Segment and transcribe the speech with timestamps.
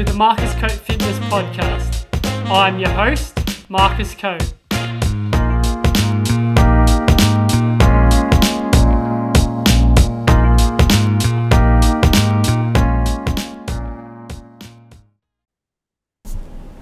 [0.00, 2.06] to the Marcus Cope Fitness Podcast.
[2.50, 3.38] I'm your host,
[3.68, 4.40] Marcus Cope.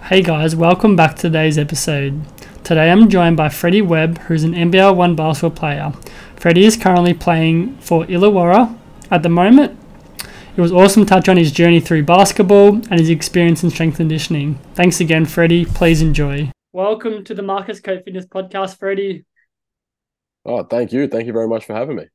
[0.04, 2.23] Hey guys, welcome back to today's episode.
[2.62, 5.92] Today I'm joined by Freddy Webb, who's an NBL 1 basketball player.
[6.37, 8.78] Freddy is currently playing for Illawarra
[9.10, 9.76] at the moment.
[10.58, 13.98] It was awesome to touch on his journey through basketball and his experience in strength
[13.98, 14.56] conditioning.
[14.74, 15.64] Thanks again, Freddy.
[15.64, 16.50] Please enjoy.
[16.72, 19.24] Welcome to the Marcus Cope Fitness Podcast, Freddy.
[20.44, 21.06] Oh, thank you.
[21.06, 22.06] Thank you very much for having me.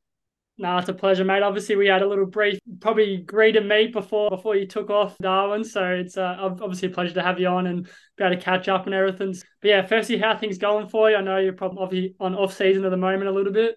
[0.57, 1.41] No, it's a pleasure, mate.
[1.41, 5.17] Obviously, we had a little brief, probably greet and meet before before you took off
[5.19, 5.63] Darwin.
[5.63, 8.67] So it's uh, obviously a pleasure to have you on and be able to catch
[8.67, 9.31] up and everything.
[9.61, 11.15] But yeah, firstly, how things going for you?
[11.15, 13.75] I know you're probably on off season at the moment a little bit.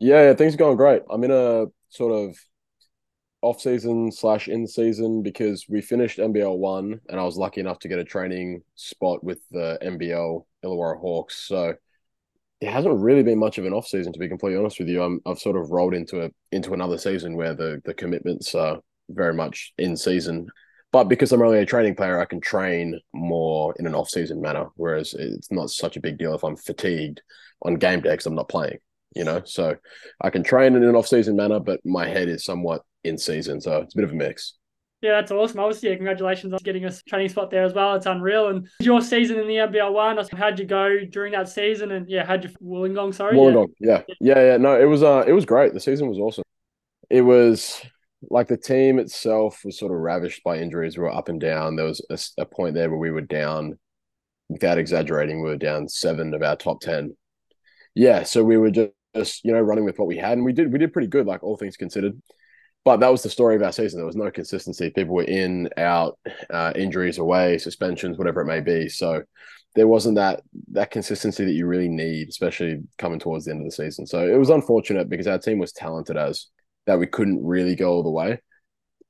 [0.00, 1.02] Yeah, yeah, things are going great.
[1.08, 2.36] I'm in a sort of
[3.40, 7.78] off season slash in season because we finished NBL one, and I was lucky enough
[7.80, 11.46] to get a training spot with the NBL Illawarra Hawks.
[11.46, 11.74] So
[12.60, 15.02] it hasn't really been much of an off season to be completely honest with you.
[15.02, 18.78] I'm I've sort of rolled into a into another season where the the commitments are
[19.10, 20.48] very much in season.
[20.90, 24.40] But because I'm only a training player, I can train more in an off season
[24.40, 24.66] manner.
[24.76, 27.20] Whereas it's not such a big deal if I'm fatigued
[27.62, 28.78] on game day because I'm not playing.
[29.14, 29.74] You know, so
[30.20, 33.60] I can train in an off season manner, but my head is somewhat in season,
[33.60, 34.54] so it's a bit of a mix.
[35.00, 35.60] Yeah, that's awesome.
[35.60, 37.94] Obviously, yeah, congratulations on getting a training spot there as well.
[37.94, 38.48] It's unreal.
[38.48, 41.92] And your season in the NBL one, how'd you go during that season?
[41.92, 43.14] And yeah, how'd you Wollongong?
[43.14, 43.68] Sorry, Wollongong.
[43.78, 44.02] Yeah.
[44.08, 44.56] yeah, yeah, yeah.
[44.56, 45.72] No, it was uh, it was great.
[45.72, 46.42] The season was awesome.
[47.08, 47.80] It was
[48.28, 50.98] like the team itself was sort of ravished by injuries.
[50.98, 51.76] We were up and down.
[51.76, 53.78] There was a, a point there where we were down,
[54.48, 57.16] without exaggerating, we were down seven of our top ten.
[57.94, 60.52] Yeah, so we were just, just you know running with what we had, and we
[60.52, 62.20] did we did pretty good, like all things considered
[62.84, 63.98] but that was the story of our season.
[63.98, 64.90] There was no consistency.
[64.90, 66.18] People were in, out,
[66.50, 68.88] uh, injuries, away, suspensions, whatever it may be.
[68.88, 69.22] So
[69.74, 73.66] there wasn't that that consistency that you really need, especially coming towards the end of
[73.66, 74.06] the season.
[74.06, 76.46] So it was unfortunate because our team was talented as
[76.86, 78.40] that we couldn't really go all the way.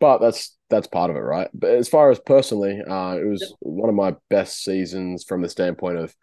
[0.01, 1.49] But that's that's part of it, right?
[1.55, 5.49] But as far as personally, uh, it was one of my best seasons from the
[5.49, 6.15] standpoint of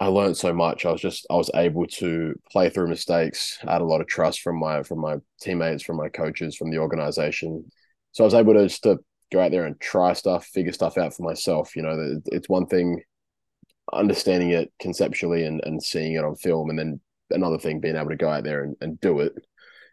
[0.00, 0.86] I learned so much.
[0.86, 3.58] I was just I was able to play through mistakes.
[3.66, 6.70] I had a lot of trust from my from my teammates, from my coaches, from
[6.70, 7.64] the organization.
[8.12, 8.98] So I was able to just to
[9.32, 11.74] go out there and try stuff, figure stuff out for myself.
[11.74, 13.02] You know, it's one thing
[13.92, 17.00] understanding it conceptually and, and seeing it on film, and then
[17.30, 19.34] another thing being able to go out there and, and do it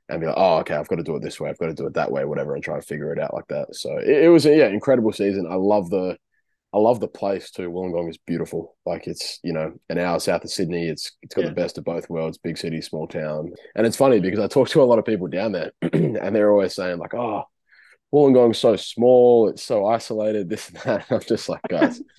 [0.07, 1.73] and be like, oh, okay, I've got to do it this way, I've got to
[1.73, 3.75] do it that way, whatever, and try to figure it out like that.
[3.75, 5.47] So it, it was a yeah, incredible season.
[5.49, 6.17] I love the
[6.75, 7.71] I love the place too.
[7.71, 8.75] Wollongong is beautiful.
[8.85, 10.89] Like it's you know an hour south of Sydney.
[10.89, 11.49] It's it's got yeah.
[11.49, 12.37] the best of both worlds.
[12.37, 13.53] Big city, small town.
[13.75, 16.51] And it's funny because I talk to a lot of people down there, and they're
[16.51, 17.43] always saying like, "Oh,
[18.13, 19.47] Wollongong's so small.
[19.47, 20.49] It's so isolated.
[20.49, 22.01] This and that." I'm just like, guys.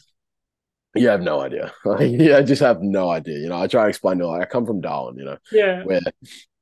[0.94, 1.75] you have no idea.
[2.00, 3.38] yeah, I just have no idea.
[3.38, 5.83] You know, I try to explain to like I come from Darwin, you know, yeah,
[5.83, 6.00] where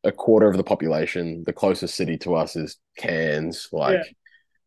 [0.03, 3.69] a quarter of the population, the closest city to us is Cairns.
[3.71, 4.01] Like,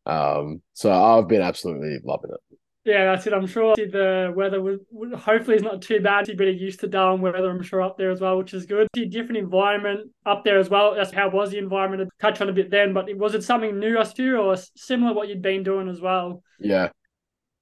[0.08, 0.38] yeah.
[0.38, 2.40] um, so I've been absolutely loving it.
[2.88, 3.34] Yeah, that's it.
[3.34, 4.80] I'm sure the weather was
[5.20, 6.26] hopefully is not too bad.
[6.30, 8.88] You're better used to Darwin weather, I'm sure, up there as well, which is good.
[8.94, 10.96] Different environment up there as well.
[10.96, 12.10] That's how was the environment?
[12.10, 15.14] To touch on a bit then, but was it something new to you or similar
[15.14, 16.42] what you'd been doing as well?
[16.62, 16.88] Yeah,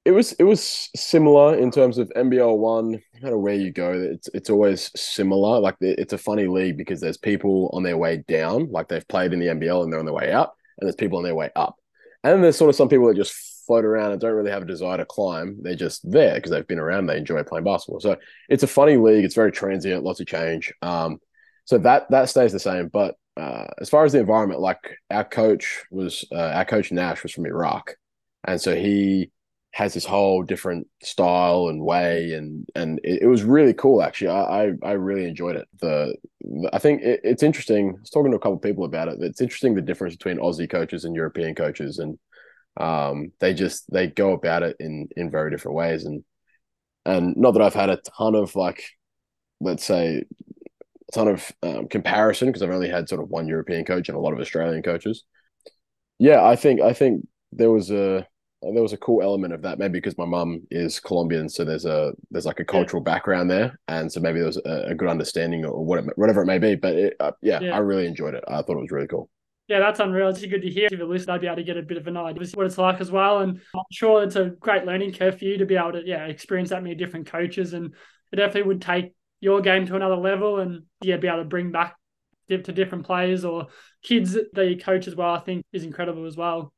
[0.06, 2.92] it was it was similar in terms of NBL one.
[2.92, 5.60] No matter where you go, it's it's always similar.
[5.60, 9.34] Like it's a funny league because there's people on their way down, like they've played
[9.34, 11.50] in the NBL and they're on their way out, and there's people on their way
[11.56, 11.78] up.
[12.24, 14.68] And there's sort of some people that just float around and don't really have a
[14.68, 15.58] desire to climb.
[15.62, 17.08] They're just there because they've been around.
[17.08, 18.00] They enjoy playing basketball.
[18.00, 18.18] So
[18.50, 19.26] it's a funny league.
[19.26, 20.74] It's very transient, lots of change.
[20.82, 21.20] Um,
[21.66, 22.88] so that that stays the same.
[22.88, 27.24] But uh, as far as the environment, like our coach was, uh, our coach Nash
[27.24, 27.96] was from Iraq,
[28.48, 29.32] and so he
[29.74, 34.02] has this whole different style and way, and and it, it was really cool.
[34.02, 35.68] Actually, I, I, I really enjoyed it.
[35.82, 36.16] The,
[36.72, 37.90] I think it, it's interesting.
[37.90, 39.18] I was talking to a couple of people about it.
[39.20, 42.18] It's interesting the difference between Aussie coaches and European coaches, and
[42.78, 46.24] um, they just they go about it in in very different ways, and
[47.06, 48.84] and not that I've had a ton of like,
[49.62, 50.24] let's say,
[51.08, 54.18] a ton of um, comparison because I've only had sort of one European coach and
[54.18, 55.24] a lot of Australian coaches.
[56.20, 58.28] Yeah, I think I think there was a
[58.62, 61.86] there was a cool element of that maybe because my mum is Colombian, so there's
[61.86, 63.14] a there's like a cultural yeah.
[63.14, 66.48] background there, and so maybe there was a, a good understanding or whatever whatever it
[66.48, 66.76] may be.
[66.76, 68.44] But it, uh, yeah, yeah, I really enjoyed it.
[68.48, 69.30] I thought it was really cool.
[69.68, 70.30] Yeah, that's unreal.
[70.30, 70.88] It's good to hear.
[70.92, 72.68] If you listen, I'd be able to get a bit of an idea of what
[72.68, 73.40] it's like as well.
[73.40, 76.26] And I'm sure it's a great learning curve for you to be able to, yeah,
[76.26, 77.74] experience that many different coaches.
[77.74, 77.94] And
[78.32, 81.72] it definitely would take your game to another level and, yeah, be able to bring
[81.72, 81.96] back
[82.48, 83.68] to different players or
[84.04, 86.72] kids that you coach as well, I think is incredible as well.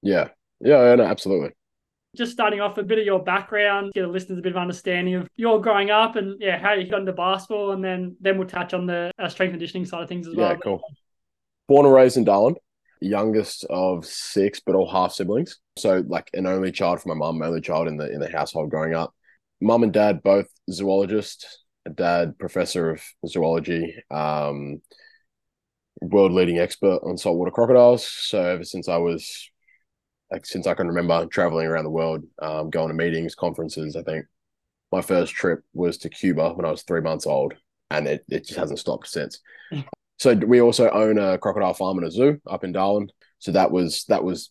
[0.00, 0.28] Yeah.
[0.60, 1.50] Yeah, no, absolutely.
[2.16, 5.14] Just starting off a bit of your background, get the listeners a bit of understanding
[5.16, 8.48] of your growing up and yeah, how you got into basketball, and then then we'll
[8.48, 10.50] touch on the uh, strength conditioning side of things as well.
[10.50, 10.80] Yeah, cool.
[11.68, 12.56] Born and raised in Darwin,
[13.00, 15.58] youngest of six, but all half siblings.
[15.76, 18.70] So like an only child for my mum, only child in the in the household
[18.70, 19.14] growing up.
[19.60, 21.64] Mum and dad both zoologists.
[21.94, 23.94] Dad professor of zoology.
[24.10, 24.80] Um,
[26.00, 28.06] world leading expert on saltwater crocodiles.
[28.06, 29.50] So ever since I was,
[30.30, 34.02] like, since I can remember traveling around the world, um, going to meetings, conferences, I
[34.02, 34.26] think
[34.92, 37.54] my first trip was to Cuba when I was three months old,
[37.90, 39.40] and it, it just hasn't stopped since.
[40.18, 43.08] so we also own a crocodile farm and a zoo up in Darwin.
[43.38, 44.50] So that was that was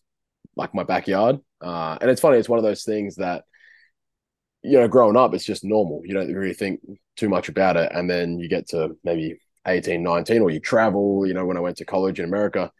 [0.56, 1.38] like my backyard.
[1.60, 3.44] Uh, and it's funny, it's one of those things that
[4.62, 6.02] you know, growing up, it's just normal.
[6.04, 6.80] You don't really think
[7.16, 7.90] too much about it.
[7.94, 11.60] And then you get to maybe 18, 19, or you travel, you know, when I
[11.60, 12.72] went to college in America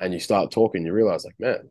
[0.00, 1.70] and you start talking, you realize like, man,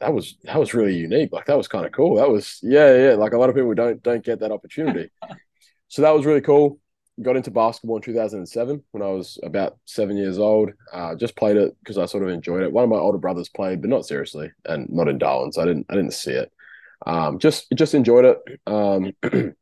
[0.00, 1.32] that was that was really unique.
[1.32, 2.16] Like that was kind of cool.
[2.16, 3.14] That was yeah, yeah.
[3.14, 5.10] Like a lot of people don't don't get that opportunity.
[5.88, 6.78] so that was really cool.
[7.22, 10.70] Got into basketball in 2007 when I was about seven years old.
[10.92, 12.72] Uh, just played it because I sort of enjoyed it.
[12.72, 15.64] One of my older brothers played, but not seriously, and not in Darwin, so I
[15.64, 16.52] didn't I didn't see it.
[17.06, 18.60] Um, just just enjoyed it.
[18.66, 19.12] Um,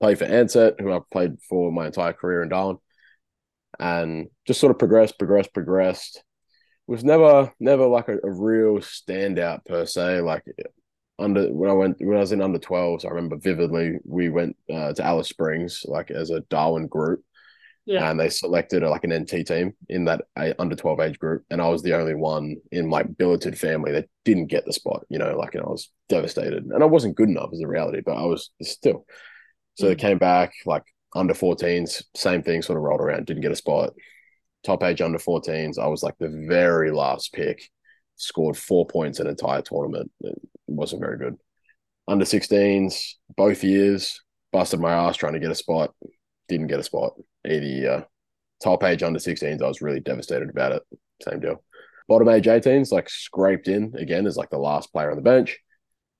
[0.00, 2.78] played for Ansett, who I've played for my entire career in Darwin
[3.78, 6.22] and just sort of progressed, progressed, progressed.
[6.86, 10.20] Was never, never like a, a real standout per se.
[10.20, 10.44] Like
[11.18, 14.56] under when I went when I was in under 12s, I remember vividly we went
[14.72, 17.22] uh, to Alice Springs like as a Darwin group.
[17.86, 18.10] Yeah.
[18.10, 20.22] And they selected a, like an NT team in that
[20.58, 21.44] under 12 age group.
[21.50, 25.04] And I was the only one in my billeted family that didn't get the spot,
[25.10, 26.64] you know, like, and I was devastated.
[26.64, 29.04] And I wasn't good enough as a reality, but I was still.
[29.74, 29.88] So mm.
[29.88, 30.84] they came back, like,
[31.14, 33.92] under 14s, same thing, sort of rolled around, didn't get a spot.
[34.64, 37.68] Top age under 14s, I was like the very last pick,
[38.16, 40.10] scored four points in an entire tournament.
[40.20, 41.36] It wasn't very good.
[42.06, 44.20] Under 16s, both years,
[44.52, 45.94] busted my ass trying to get a spot,
[46.48, 47.14] didn't get a spot
[47.46, 47.92] either year.
[47.92, 48.02] Uh,
[48.62, 50.82] top age under 16s, I was really devastated about it.
[51.22, 51.62] Same deal.
[52.08, 55.58] Bottom age 18s, like scraped in again as like the last player on the bench.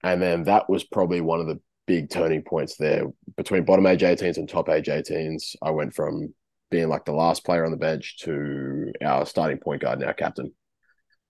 [0.02, 3.05] And then that was probably one of the big turning points there
[3.37, 5.56] between bottom age 18s and top age 18s.
[5.62, 6.35] I went from
[6.70, 10.52] being like the last player on the bench to our starting point guard our captain.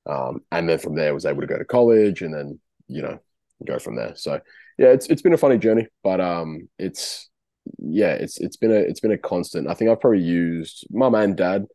[0.06, 3.18] Um, and then from there was able to go to college and then, you know,
[3.66, 4.14] go from there.
[4.16, 4.40] So
[4.78, 7.30] yeah, it's it's been a funny journey, but um it's
[7.78, 9.68] yeah, it's it's been a it's been a constant.
[9.68, 11.66] I think I've probably used mum and dad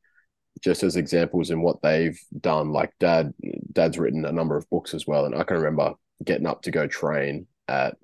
[0.61, 2.71] just as examples in what they've done.
[2.71, 3.33] Like dad
[3.71, 5.25] dad's written a number of books as well.
[5.25, 5.93] And I can remember
[6.23, 7.97] getting up to go train at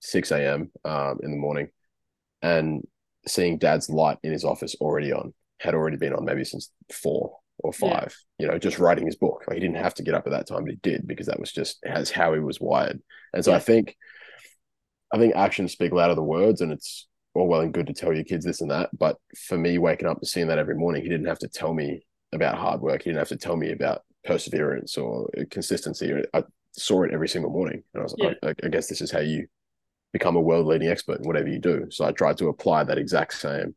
[0.00, 0.70] 6 a.m.
[0.84, 1.68] Um, in the morning
[2.40, 2.86] and
[3.26, 7.38] seeing dad's light in his office already on, had already been on maybe since four
[7.58, 8.46] or five, yeah.
[8.46, 9.44] you know, just writing his book.
[9.46, 11.40] Like he didn't have to get up at that time, but he did because that
[11.40, 13.00] was just as how he was wired.
[13.32, 13.56] And so yeah.
[13.56, 13.96] I think,
[15.12, 18.12] I think actions speak louder than words, and it's all well and good to tell
[18.12, 18.90] your kids this and that.
[18.96, 19.16] But
[19.46, 22.04] for me, waking up and seeing that every morning, he didn't have to tell me
[22.32, 23.02] about hard work.
[23.02, 26.12] He didn't have to tell me about perseverance or consistency.
[26.34, 28.50] I saw it every single morning, and I was like, yeah.
[28.50, 29.46] I, I guess this is how you
[30.12, 31.86] become a world leading expert in whatever you do.
[31.90, 33.74] So I tried to apply that exact same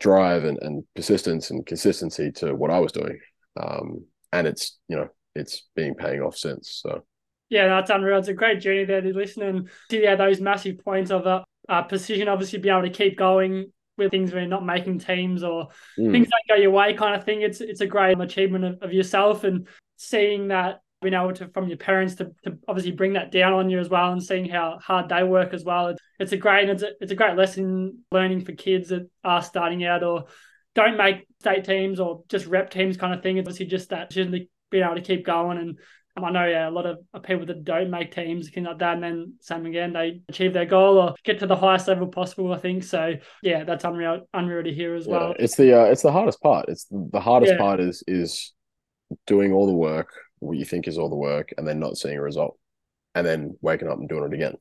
[0.00, 3.18] drive and, and persistence and consistency to what I was doing.
[3.60, 6.80] Um, and it's, you know, it's been paying off since.
[6.82, 7.04] So
[7.50, 8.18] yeah, that's unreal.
[8.18, 11.42] It's a great journey there to listen and see yeah, those massive points of uh,
[11.68, 15.42] uh, precision, obviously be able to keep going with things where you're not making teams
[15.42, 16.10] or mm.
[16.10, 17.42] things don't go your way kind of thing.
[17.42, 21.68] It's it's a great achievement of, of yourself and seeing that being able to from
[21.68, 24.78] your parents to, to obviously bring that down on you as well and seeing how
[24.82, 25.88] hard they work as well.
[25.88, 29.42] It's, it's a great it's a, it's a great lesson learning for kids that are
[29.42, 30.26] starting out or
[30.74, 33.38] don't make state teams or just rep teams kind of thing.
[33.38, 35.78] It's obviously just that being able to keep going and
[36.16, 38.94] um, I know yeah, a lot of people that don't make teams can like that,
[38.94, 42.52] and then same again, they achieve their goal or get to the highest level possible.
[42.52, 43.14] I think so.
[43.42, 45.34] Yeah, that's unreal, unreal to hear as yeah, well.
[45.38, 46.68] It's the uh, it's the hardest part.
[46.68, 47.58] It's the hardest yeah.
[47.58, 48.52] part is is
[49.26, 52.18] doing all the work, what you think is all the work and then not seeing
[52.18, 52.58] a result
[53.14, 54.54] and then waking up and doing it again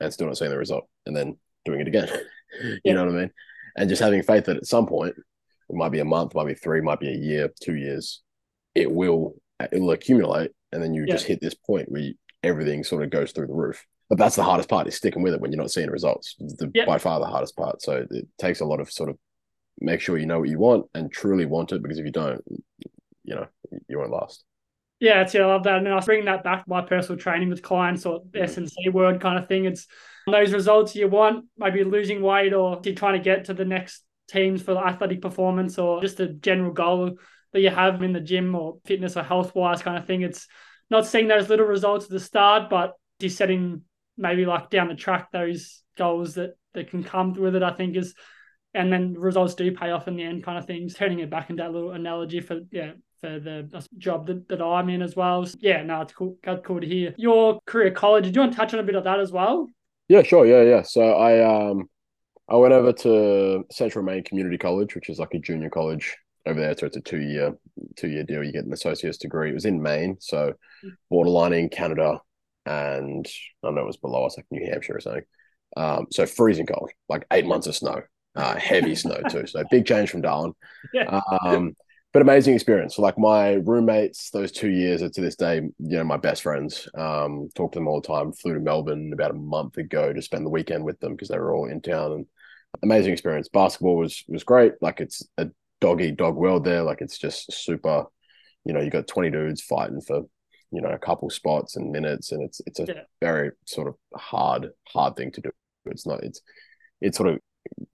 [0.00, 2.08] and still not seeing the result and then doing it again.
[2.62, 2.92] you yeah.
[2.94, 3.30] know what I mean?
[3.76, 6.54] And just having faith that at some point, it might be a month, might be
[6.54, 8.22] three, might be a year, two years,
[8.74, 9.34] it will
[9.70, 11.14] it'll accumulate and then you yeah.
[11.14, 13.84] just hit this point where you, everything sort of goes through the roof.
[14.08, 16.34] But that's the hardest part is sticking with it when you're not seeing results.
[16.38, 16.84] It's the, yeah.
[16.84, 17.80] by far the hardest part.
[17.80, 19.16] So it takes a lot of sort of
[19.80, 22.42] make sure you know what you want and truly want it because if you don't,
[23.24, 23.46] you know,
[23.88, 24.44] you won't last.
[25.02, 25.78] Yeah, it's, yeah, I love that.
[25.78, 28.40] And I bring that back to my personal training with clients or mm.
[28.40, 29.64] SNC word kind of thing.
[29.64, 29.88] It's
[30.28, 34.04] those results you want, maybe losing weight or you're trying to get to the next
[34.30, 37.18] teams for athletic performance or just a general goal
[37.52, 40.22] that you have in the gym or fitness or health wise kind of thing.
[40.22, 40.46] It's
[40.88, 43.82] not seeing those little results at the start, but he's setting
[44.16, 47.64] maybe like down the track those goals that that can come with it.
[47.64, 48.14] I think is,
[48.72, 50.94] and then results do pay off in the end, kind of things.
[50.94, 54.88] Turning it back into that little analogy for yeah for the job that, that I'm
[54.90, 55.46] in as well.
[55.46, 57.14] So, yeah, no, it's cool, cool to hear.
[57.16, 59.68] Your career college, did you want to touch on a bit of that as well?
[60.08, 60.44] Yeah, sure.
[60.44, 60.82] Yeah, yeah.
[60.82, 61.88] So I um
[62.48, 66.14] I went over to Central Maine Community College, which is like a junior college
[66.44, 66.76] over there.
[66.76, 67.56] So it's a two year
[67.96, 68.42] two year deal.
[68.42, 69.50] You get an associate's degree.
[69.50, 70.52] It was in Maine, so
[71.10, 72.20] borderlining Canada,
[72.66, 75.22] and I don't know it was below us, like New Hampshire or something.
[75.76, 78.02] Um, so freezing cold, like eight months of snow,
[78.34, 79.46] uh, heavy snow too.
[79.46, 80.52] So big change from Darwin.
[80.92, 81.20] Yeah.
[81.44, 81.74] Um,
[82.12, 82.96] but amazing experience.
[82.96, 86.42] So like my roommates, those two years are to this day, you know, my best
[86.42, 86.88] friends.
[86.94, 88.32] Um, talk to them all the time.
[88.32, 91.38] Flew to Melbourne about a month ago to spend the weekend with them because they
[91.38, 92.26] were all in town and
[92.82, 93.48] amazing experience.
[93.48, 94.74] Basketball was was great.
[94.82, 95.48] Like it's a
[95.80, 96.82] doggy dog world there.
[96.82, 98.04] Like it's just super,
[98.64, 100.22] you know, you got 20 dudes fighting for,
[100.70, 102.32] you know, a couple spots and minutes.
[102.32, 103.02] And it's it's a Yeah.
[103.20, 105.50] very sort of hard, hard thing to do.
[105.86, 106.40] It's not it's
[107.00, 107.40] it's sort of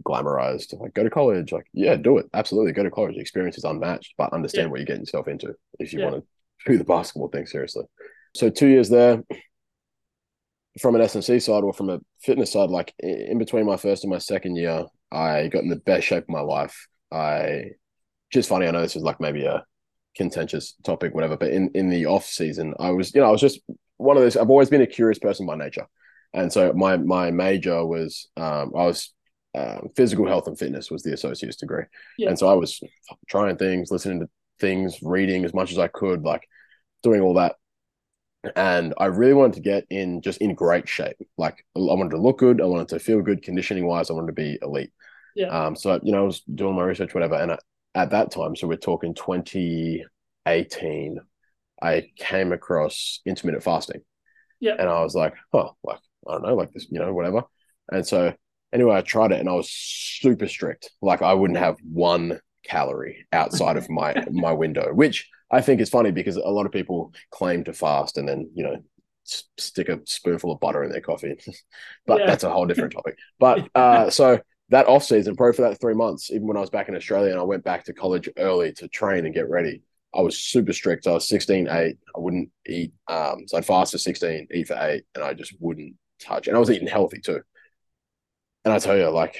[0.04, 2.26] glamorized like go to college like yeah do it.
[2.34, 3.14] Absolutely go to college.
[3.14, 4.70] The experience is unmatched but understand Yeah.
[4.70, 6.10] what you're getting yourself into if you Yeah.
[6.10, 7.84] want to do the basketball thing seriously.
[8.34, 9.22] So two years there
[10.80, 14.10] from an S&C side or from a fitness side like in between my first and
[14.10, 16.86] my second year I got in the best shape of my life.
[17.10, 17.70] I
[18.32, 19.64] just funny I know this is like maybe a
[20.16, 23.40] contentious topic whatever but in in the off season I was you know I was
[23.40, 23.60] just
[23.96, 25.86] one of those I've always been a curious person by nature.
[26.34, 29.12] And so my my major was um, I was
[29.58, 31.84] um, physical health and fitness was the associate's degree.
[32.16, 32.28] Yeah.
[32.28, 32.80] And so I was
[33.28, 34.28] trying things, listening to
[34.60, 36.48] things, reading as much as I could, like
[37.02, 37.56] doing all that.
[38.54, 41.16] And I really wanted to get in just in great shape.
[41.36, 44.28] Like I wanted to look good, I wanted to feel good conditioning wise, I wanted
[44.28, 44.92] to be elite.
[45.34, 45.48] Yeah.
[45.48, 47.34] Um, so you know, I was doing my research, whatever.
[47.34, 47.58] And I,
[47.94, 51.18] at that time, so we're talking 2018,
[51.82, 54.02] I came across intermittent fasting.
[54.60, 54.76] Yeah.
[54.78, 57.44] And I was like, oh, like, I don't know, like this, you know, whatever.
[57.90, 58.34] And so
[58.72, 60.90] anyway, I tried it and I was super strict.
[61.02, 65.90] Like I wouldn't have one calorie outside of my my window, which I think is
[65.90, 68.76] funny because a lot of people claim to fast and then, you know,
[69.24, 71.36] stick a spoonful of butter in their coffee.
[72.06, 72.26] but Yeah.
[72.26, 73.18] that's a whole different topic.
[73.38, 76.68] But uh so that off season, probably for that three months, even when I was
[76.70, 79.82] back in Australia and I went back to college early to train and get ready,
[80.14, 81.06] I was super strict.
[81.06, 81.96] I was 16, 8.
[82.16, 82.92] I wouldn't eat.
[83.08, 86.48] Um, so I'd fast for 16, eat for eight, and I just wouldn't touch.
[86.48, 87.40] And I was eating healthy too.
[88.68, 89.38] And I tell you, like,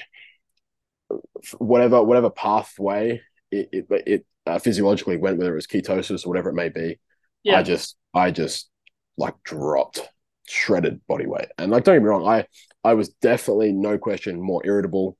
[1.59, 3.21] whatever whatever pathway
[3.51, 6.99] it it, it uh, physiologically went, whether it was ketosis or whatever it may be,
[7.43, 7.59] Yeah.
[7.59, 8.69] I just I just
[9.17, 10.01] like dropped
[10.47, 11.49] shredded body weight.
[11.59, 12.47] And like don't get me wrong, I
[12.83, 15.15] I was definitely no question more irritable.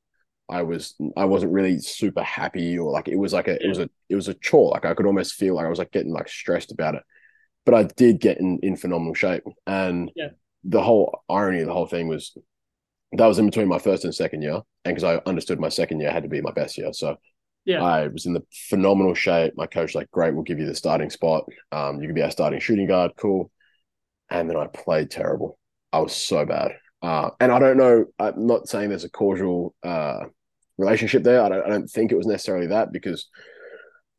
[0.50, 3.78] I was I wasn't really super happy or like it was like a it was
[3.78, 4.72] a it was a chore.
[4.72, 7.04] Like I could almost feel like I was like getting like stressed about it.
[7.64, 9.44] But I did get in in phenomenal shape.
[9.68, 10.30] And Yeah.
[10.64, 12.36] the whole irony of the whole thing was
[13.14, 14.62] that was in between my first and second year.
[14.86, 16.94] And because I understood my second year had to be my best year.
[16.94, 17.18] So
[17.66, 17.84] Yeah.
[17.84, 19.54] I was in the phenomenal shape.
[19.56, 21.46] My coach like, great, we'll give you the starting spot.
[21.72, 23.12] Um, you can be our starting shooting guard.
[23.18, 23.52] Cool.
[24.30, 25.58] And then I played terrible.
[25.92, 26.72] I was so bad.
[27.02, 30.26] Uh, and I don't know, I'm not saying there's a causal uh,
[30.78, 31.42] relationship there.
[31.42, 33.28] I don't, I don't think it was necessarily that because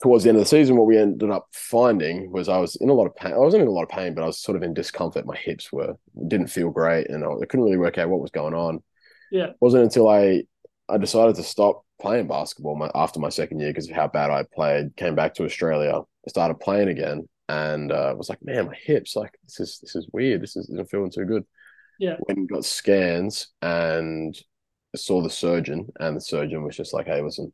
[0.02, 2.88] towards the end of the season, what we ended up finding was I was in
[2.88, 3.32] a lot of pain.
[3.32, 5.26] I wasn't in a lot of pain, but I was sort of in discomfort.
[5.26, 5.96] My hips were
[6.28, 8.82] didn't feel great, and I, I couldn't really work out what was going on.
[9.30, 9.48] Yeah.
[9.48, 10.44] It wasn't until I
[10.88, 14.30] I decided to stop playing basketball my, after my second year because of how bad
[14.30, 14.96] I played.
[14.96, 19.38] Came back to Australia, started playing again, and uh, was like, man, my hips, like
[19.44, 20.42] this is this is weird.
[20.42, 21.44] This is, isn't feeling too good.
[21.98, 22.16] Yeah.
[22.20, 24.34] Went and got scans and
[24.96, 27.52] saw the surgeon, and the surgeon was just like, hey, listen,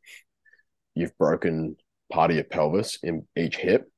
[0.95, 1.75] you've broken
[2.11, 3.89] part of your pelvis in each hip,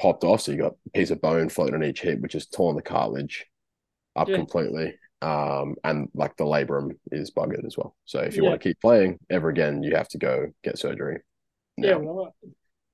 [0.00, 2.46] popped off, so you got a piece of bone floating on each hip, which has
[2.46, 3.46] torn the cartilage
[4.16, 4.36] up Yeah.
[4.36, 4.94] completely.
[5.22, 7.94] Um, and like the labrum is buggered as well.
[8.06, 8.50] So if you Yeah.
[8.50, 11.20] want to keep playing ever again, you have to go get surgery.
[11.76, 11.98] Yeah.
[11.98, 11.98] now.
[12.24, 12.32] Right.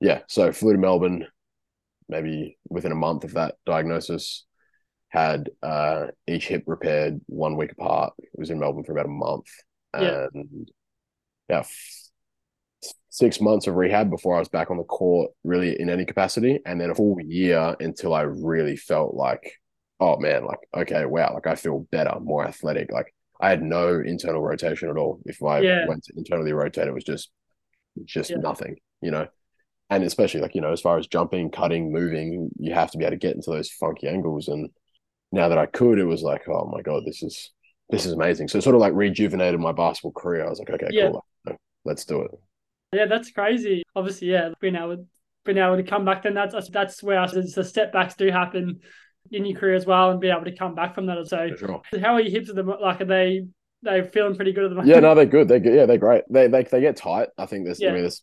[0.00, 0.20] yeah.
[0.28, 1.26] So flew to Melbourne,
[2.08, 4.44] maybe within a month of that diagnosis.
[5.08, 8.12] Had uh, each hip repaired one week apart.
[8.18, 9.46] It was in Melbourne for about a month,
[9.94, 10.68] and
[11.48, 12.05] yeah, f-
[13.10, 16.60] six months of rehab before I was back on the court, really in any capacity,
[16.66, 19.52] and then a full year until I really felt like,
[20.00, 22.92] oh man, like okay, wow, like I feel better, more athletic.
[22.92, 25.20] Like I had no internal rotation at all.
[25.24, 25.86] If I Yeah.
[25.86, 27.30] went to internally rotate, it was just
[28.04, 28.36] just Yeah.
[28.38, 29.26] nothing, you know.
[29.88, 33.04] And especially like you know, as far as jumping, cutting, moving, you have to be
[33.04, 34.48] able to get into those funky angles.
[34.48, 34.70] And
[35.32, 37.52] now that I could, it was like, oh my god, this is
[37.88, 38.48] this is amazing.
[38.48, 40.44] So it sort of like rejuvenated my basketball career.
[40.44, 41.10] I was like, okay, Yeah.
[41.10, 41.24] cool,
[41.84, 42.32] let's do it.
[42.92, 43.82] Yeah, that's crazy.
[43.94, 45.06] Obviously, yeah, being able
[45.44, 48.80] been able to come back, then that's that's where the setbacks do happen
[49.30, 51.26] in your career as well, and be able to come back from that.
[51.26, 51.82] So, sure.
[52.00, 53.00] how are your hips at the like?
[53.00, 53.46] Are they
[53.82, 54.94] they feeling pretty good at the moment?
[54.94, 55.48] Yeah, no, they're good.
[55.48, 55.74] They're good.
[55.74, 56.24] Yeah, they're great.
[56.30, 57.28] They they they get tight.
[57.38, 57.90] I think there's Yeah.
[57.90, 58.22] I mean there's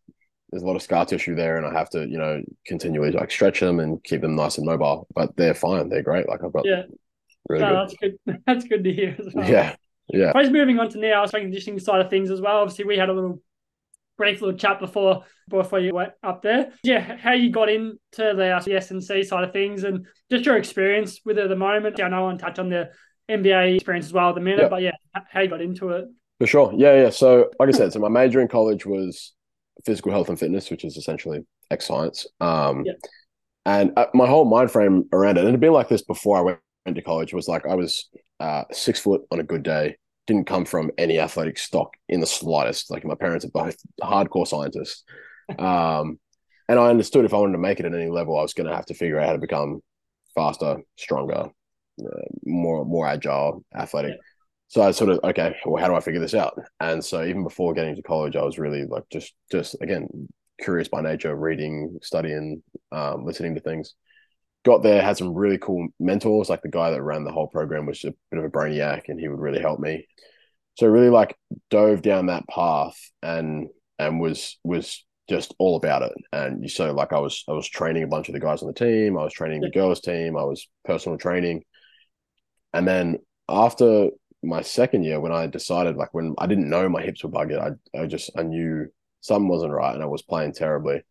[0.51, 3.32] there's a lot of scar tissue there, and I have to you know continually like
[3.32, 5.08] stretch them and keep them nice and mobile.
[5.13, 5.89] But they're fine.
[5.89, 6.27] They're great.
[6.29, 6.84] Like I've got Yeah.
[7.50, 7.77] really No, good.
[7.77, 8.41] that's good.
[8.48, 9.50] That's good to hear as well.
[9.50, 9.75] Yeah,
[10.10, 10.32] yeah.
[10.34, 12.58] I was moving on to now strength conditioning side of things as well.
[12.58, 13.41] Obviously, we had a little
[14.17, 16.72] brief little chat before before you went up there.
[16.84, 20.46] Yeah, how you got into the, the S and C side of things, and just
[20.46, 22.01] your experience with it at the moment.
[22.01, 22.89] I know I want to touch on the
[23.29, 24.70] NBA experience as well at the minute, Yeah.
[24.70, 24.91] but yeah,
[25.32, 26.05] how you got into it.
[26.39, 26.74] For sure.
[26.75, 27.10] Yeah, yeah.
[27.10, 29.34] So, like I said, so my major in college was
[29.86, 31.41] physical health and fitness, which is essentially
[31.72, 32.25] X science.
[32.41, 32.93] Um, Yeah.
[33.65, 36.38] And uh, my whole mind frame around it, and it had been like this before
[36.38, 36.60] I went
[36.98, 38.10] to college, was like I was
[38.41, 39.96] uh, six foot on a good day,
[40.27, 42.89] didn't come from any athletic stock in the slightest.
[42.89, 45.03] Like my parents are both hardcore scientists.
[45.60, 46.20] Um,
[46.70, 48.70] and I understood if I wanted to make it at any level, I was going
[48.70, 49.82] to have to figure out how to become
[50.34, 51.50] faster, stronger,
[52.00, 54.12] uh, more more agile, athletic.
[54.12, 54.18] Yeah.
[54.70, 56.58] So I sort of okay, well, how do I figure this out?
[56.80, 60.08] And so even before getting to college, I was really like just just again
[60.62, 63.94] curious by nature, reading, studying, um, listening to things.
[64.65, 66.50] Got there, had some really cool mentors.
[66.50, 69.20] Like the guy that ran the whole program was a bit of a brainiac, and
[69.20, 70.08] he would really help me.
[70.75, 71.38] So really like
[71.70, 73.67] dove down that path and
[74.00, 76.13] and was was just all about it.
[76.32, 78.74] And so like I was I was training a bunch of the guys on the
[78.74, 79.17] team.
[79.17, 80.38] I was training the girls team.
[80.38, 81.63] I was personal training.
[82.74, 84.10] And then after
[84.41, 87.53] my second year, when I decided like when I didn't know my hips were bugged,
[87.53, 88.88] I I just I knew
[89.22, 91.01] something wasn't right and I was playing terribly.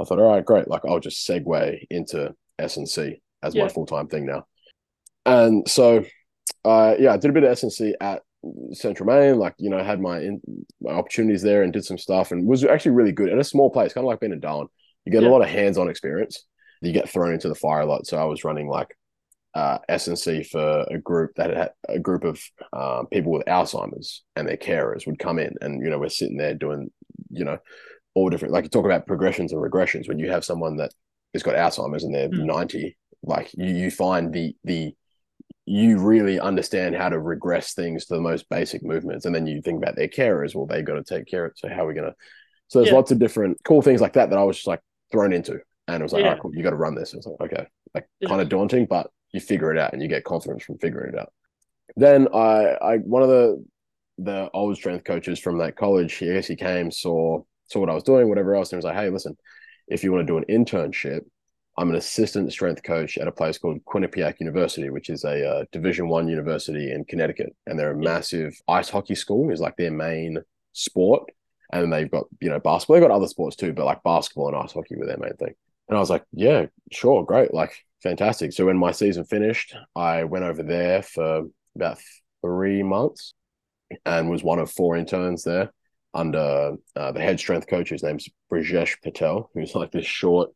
[0.00, 0.68] I thought, all right, great.
[0.68, 3.64] Like I'll just segue into S and C as Yeah.
[3.64, 4.46] my full time thing now.
[5.24, 6.04] And so,
[6.64, 8.22] uh, yeah, I did a bit of S and C at
[8.72, 9.38] Central Maine.
[9.38, 10.40] Like you know, had my in,
[10.80, 13.70] my opportunities there and did some stuff and was actually really good at a small
[13.70, 14.68] place, kind of like being in Darwin.
[15.04, 15.28] You get Yeah.
[15.28, 16.44] a lot of hands on experience.
[16.80, 18.06] You get thrown into the fire a lot.
[18.06, 18.88] So I was running like
[19.54, 22.40] uh, S and C for a group that had a group of
[22.72, 26.38] um, people with Alzheimer's and their carers would come in, and you know we're sitting
[26.38, 26.90] there doing,
[27.30, 27.58] you know,
[28.14, 28.52] all different.
[28.54, 30.08] Like you talk about progressions and regressions.
[30.08, 30.92] When you have someone that
[31.34, 32.46] has got Alzheimer's and they're Mm.
[32.46, 34.94] ninety, like you you find the the
[35.64, 39.62] you really understand how to regress things to the most basic movements, and then you
[39.62, 40.54] think about their carers.
[40.54, 41.58] Well, they've got to take care of it.
[41.58, 42.14] So how are we gonna?
[42.68, 42.96] So there's Yeah.
[42.96, 44.80] lots of different cool things like that that I was just like
[45.12, 46.28] thrown into, and it was like, Yeah.
[46.28, 47.14] all right, cool, you got to run this.
[47.14, 48.28] I was like, okay, like Yeah.
[48.28, 51.18] kind of daunting, but you figure it out and you get confidence from figuring it
[51.20, 51.32] out.
[51.96, 53.64] Then I, I one of the
[54.18, 57.90] the old strength coaches from that college, he, I guess he came, saw saw what
[57.90, 59.36] I was doing, whatever else, and he was like, hey, listen,
[59.92, 61.20] if you want to do an internship,
[61.78, 65.64] I'm an assistant strength coach at a place called Quinnipiac University, which is a uh,
[65.72, 69.50] Division One university in Connecticut, and they're a massive ice hockey school.
[69.50, 70.38] Is like their main
[70.72, 71.30] sport,
[71.72, 72.96] and they've got you know basketball.
[72.96, 75.54] They've got other sports too, but like basketball and ice hockey were their main thing.
[75.88, 78.52] And I was like, yeah, sure, great, like fantastic.
[78.52, 81.98] So when my season finished, I went over there for about
[82.42, 83.34] three months
[84.04, 85.70] and was one of four interns there
[86.14, 87.90] under uh, the head strength coach.
[87.90, 90.50] His name's Brijesh Patel, who's like this short,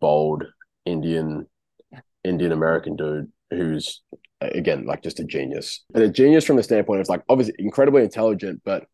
[0.00, 0.44] bold
[0.84, 1.46] Indian
[2.24, 4.02] Indian American dude who's
[4.40, 8.02] again like just a genius and a genius from the standpoint of like obviously incredibly
[8.02, 8.86] intelligent, but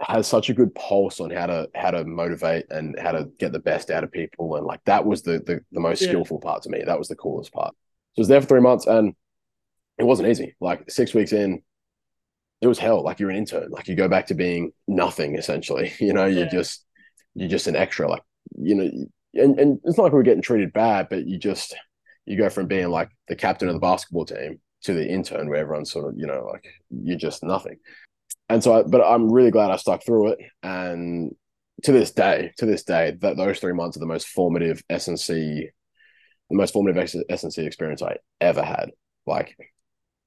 [0.00, 3.52] has such a good pulse on how to how to motivate and how to get
[3.52, 6.08] the best out of people and like that was the the, the most Yeah.
[6.08, 7.72] skillful part to me that was the coolest part
[8.14, 9.14] so I was there for three months and
[9.96, 11.62] it wasn't easy like six weeks in
[12.64, 13.02] it was hell.
[13.02, 13.68] Like you're an intern.
[13.70, 15.92] Like you go back to being nothing essentially.
[16.00, 16.50] You know you're Yeah.
[16.50, 16.84] just
[17.34, 18.08] you're just an extra.
[18.08, 18.22] Like
[18.58, 18.90] you know
[19.34, 21.74] and, and it's not like we're getting treated bad but you just
[22.24, 25.58] you go from being like the captain of the basketball team to the intern where
[25.58, 27.78] everyone's sort of you know like you're just nothing.
[28.48, 30.38] And so I, but i'm really glad i stuck through it.
[30.62, 31.34] And
[31.82, 35.26] to this day to this day that those three months are the most formative snc
[36.50, 38.90] the most formative snc experience i ever had.
[39.26, 39.56] Like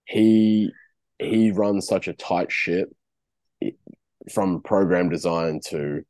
[0.05, 0.71] he
[1.19, 2.89] he runs such a tight ship
[4.31, 6.03] from program design to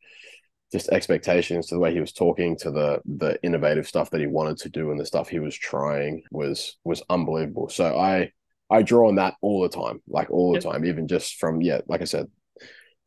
[0.72, 4.28] just expectations to the way he was talking to the the innovative stuff that he
[4.28, 8.30] wanted to do and the stuff he was trying was was unbelievable so i
[8.70, 10.74] i draw on that all the time like all the Yep.
[10.74, 12.28] time even just from yeah like i said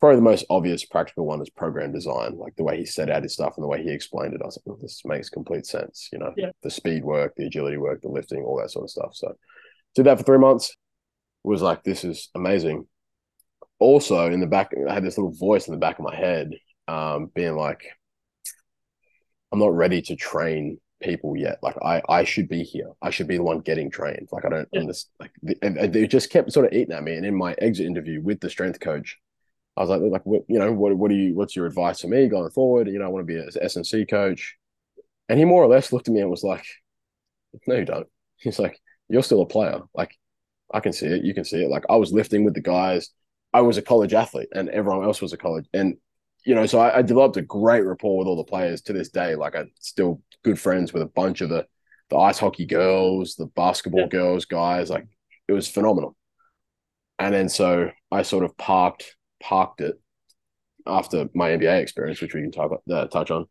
[0.00, 3.22] probably the most obvious practical one is program design like the way he set out
[3.24, 5.66] his stuff and the way he explained it i was like oh, this makes complete
[5.66, 6.50] sense you know Yeah.
[6.62, 9.34] the speed work the agility work the lifting all that sort of stuff so
[9.94, 10.74] did that for three months
[11.44, 12.86] was like this is amazing.
[13.78, 16.50] Also in the back i had this little voice in the back of my head
[16.88, 17.82] um, being like
[19.52, 21.58] i'm not ready to train people yet.
[21.62, 22.90] Like i i should be here.
[23.00, 24.28] I should be the one getting trained.
[24.32, 24.80] Like i don't Yeah.
[24.80, 27.14] understand like the, and, and they just kept sort of eating at me.
[27.16, 29.18] And in my exit interview with the strength coach
[29.76, 32.08] i was like like what you know what what do you what's your advice for
[32.08, 32.88] me going forward?
[32.88, 34.56] You know i want to be an S&C coach.
[35.28, 36.64] And he more or less looked at me and was like,
[37.66, 38.08] No, you don't.
[38.36, 39.80] He's like, You're still a player.
[39.94, 40.16] Like,
[40.72, 41.24] I can see it.
[41.24, 41.70] You can see it.
[41.70, 43.10] Like, I was lifting with the guys.
[43.52, 45.66] I was a college athlete and everyone else was a college.
[45.72, 45.96] And,
[46.46, 49.08] you know, so I, I developed a great rapport with all the players to this
[49.08, 49.34] day.
[49.34, 51.66] Like, I'm still good friends with a bunch of the,
[52.10, 54.08] the ice hockey girls, the basketball yeah.
[54.08, 54.90] girls, guys.
[54.90, 55.06] Like,
[55.48, 56.16] it was phenomenal.
[57.18, 60.00] And then so I sort of parked parked it
[60.86, 63.46] after my NBA experience, which we can talk uh, touch on,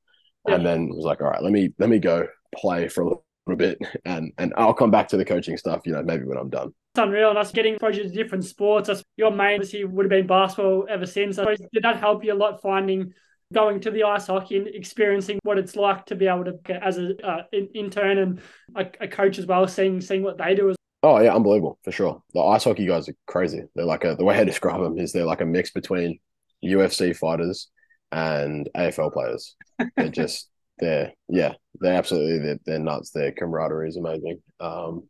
[0.47, 0.55] yeah.
[0.55, 3.23] and then was like, all right, let me let me go play for a little
[3.55, 6.49] bit, and and I'll come back to the coaching stuff, you know, maybe when I'm
[6.49, 6.73] done.
[6.93, 7.30] It's unreal.
[7.30, 8.88] And that's getting exposure to different sports.
[8.88, 11.36] That's your main obviously would have been basketball ever since.
[11.36, 13.13] So did that help you a lot finding
[13.54, 16.84] going to the ice hockey and experiencing what it's like to be able to get
[16.84, 18.41] as a uh, intern and
[18.75, 21.91] a, a, coach as well, seeing seeing what they do as Oh yeah, unbelievable for
[21.91, 22.21] sure.
[22.34, 23.63] The ice hockey guys are crazy.
[23.73, 26.19] They're like a the way I describe them is they're like a mix between
[26.63, 27.69] UFC fighters
[28.12, 29.56] and AFL players.
[29.95, 30.49] They're just
[30.80, 33.12] they're yeah they're absolutely they're, they're nuts.
[33.12, 34.41] Their camaraderie is amazing.
[34.60, 35.08] Um,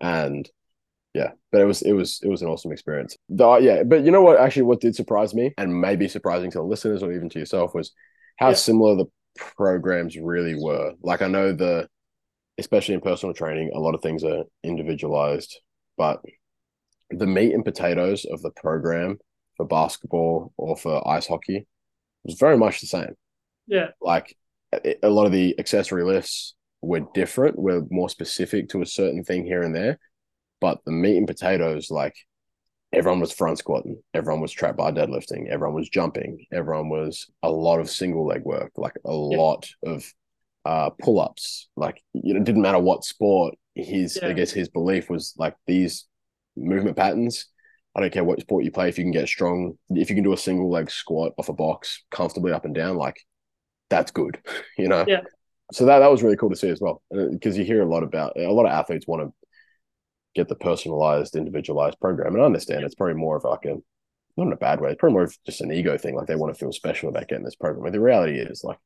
[0.00, 0.48] and
[1.14, 3.16] yeah, but it was it was it was an awesome experience.
[3.28, 4.40] The, uh, yeah, but you know what?
[4.40, 7.74] Actually, what did surprise me, and maybe surprising to the listeners or even to yourself,
[7.74, 7.92] was
[8.36, 8.54] how yeah.
[8.54, 10.94] similar the programs really were.
[11.02, 11.88] Like I know the
[12.58, 15.60] especially in personal training, a lot of things are individualized,
[15.96, 16.20] but
[17.10, 19.18] the meat and potatoes of the program
[19.56, 21.66] for basketball or for ice hockey
[22.24, 23.14] was very much the same.
[23.66, 23.88] Yeah.
[24.00, 24.36] Like
[25.02, 29.44] a lot of the accessory lifts were different, were more specific to a certain thing
[29.44, 29.98] here and there.
[30.64, 32.14] But the meat and potatoes, like
[32.90, 37.50] everyone was front squatting, everyone was trap bar deadlifting, everyone was jumping, everyone was a
[37.50, 39.36] lot of single leg work, like a yeah.
[39.36, 40.10] lot of
[40.64, 41.68] uh, pull ups.
[41.76, 43.56] Like you know, it didn't matter what sport.
[43.74, 44.28] His yeah.
[44.28, 46.06] I guess his belief was like these
[46.56, 47.44] movement patterns.
[47.94, 48.88] I don't care what sport you play.
[48.88, 51.52] If you can get strong, if you can do a single leg squat off a
[51.52, 53.20] box comfortably up and down, like
[53.90, 54.38] that's good.
[54.78, 55.04] You know.
[55.06, 55.20] Yeah.
[55.72, 58.02] So that that was really cool to see as well, because you hear a lot
[58.02, 59.32] about a lot of athletes want to
[60.34, 63.76] get the personalized, individualized program, and I understand it's probably more of like a
[64.36, 64.90] not in a bad way.
[64.90, 66.16] It's probably more of just an ego thing.
[66.16, 67.84] Like they want to feel special about getting this program.
[67.84, 68.78] But the reality is, like,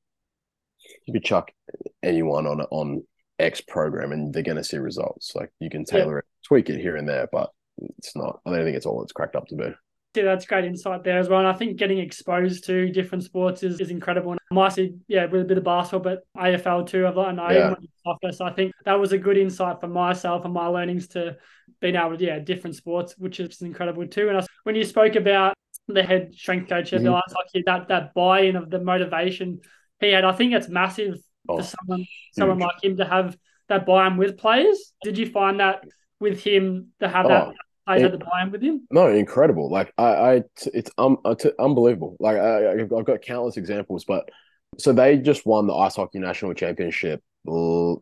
[1.06, 1.50] you could chuck
[2.02, 3.04] anyone on on
[3.38, 5.32] X program and they're going to see results.
[5.34, 6.18] Like you can tailor yeah.
[6.18, 7.50] it, tweak it here and there, but
[7.98, 8.40] it's not.
[8.46, 9.74] I don't think it's all it's cracked up to be.
[10.14, 11.40] Yeah, that's great insight there as well.
[11.40, 14.32] And I think getting exposed to different sports is, is incredible.
[14.32, 17.06] And I might see, yeah, with a bit of basketball, but AFL too.
[17.06, 17.74] I've learned yeah.
[18.04, 18.32] soccer.
[18.32, 21.36] So I think that was a good insight for myself and my learnings to
[21.80, 24.28] being able to, yeah, different sports, which is incredible too.
[24.28, 25.54] And I, when you spoke about
[25.88, 27.12] the head strength coach at mm-hmm.
[27.12, 29.60] the ice hockey, that that buy-in of the motivation
[30.00, 30.24] he had.
[30.24, 31.16] I think it's massive
[31.48, 33.36] oh, for someone someone like him to have
[33.68, 34.92] that buy-in with players.
[35.02, 35.84] Did you find that
[36.20, 37.54] with him to have oh, that
[37.96, 38.86] it, had the buy-in with him?
[38.90, 39.70] No, incredible.
[39.70, 42.16] Like I, I it's um, it's unbelievable.
[42.20, 44.28] Like I, I've got countless examples, but
[44.78, 47.22] so they just won the ice hockey national championship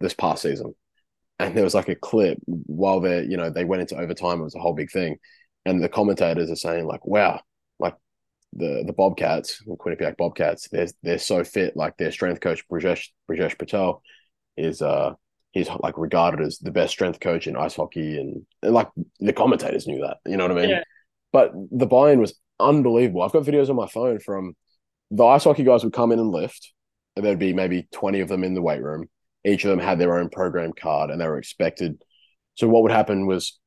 [0.00, 0.74] this past season,
[1.38, 4.40] and there was like a clip while they, you know, they went into overtime.
[4.40, 5.18] It was a whole big thing,
[5.64, 7.40] and the commentators are saying like, "Wow,
[7.78, 7.94] like
[8.52, 11.76] the the Bobcats, the Quinnipiac Bobcats, they're they're so fit.
[11.76, 14.02] Like their strength coach Brijesh Brijesh Patel
[14.56, 15.14] is uh
[15.56, 18.88] he's like regarded as the best strength coach in ice hockey, and, and like
[19.20, 20.18] the commentators knew that.
[20.26, 20.70] You know what I mean?
[20.70, 20.82] Yeah.
[21.32, 23.22] But the buy-in was unbelievable.
[23.22, 24.54] I've got videos on my phone from
[25.10, 26.72] the ice hockey guys would come in and lift,
[27.16, 29.08] and there'd be maybe twenty of them in the weight room.
[29.44, 32.02] Each of them had their own program card, and they were expected.
[32.56, 33.58] So what would happen was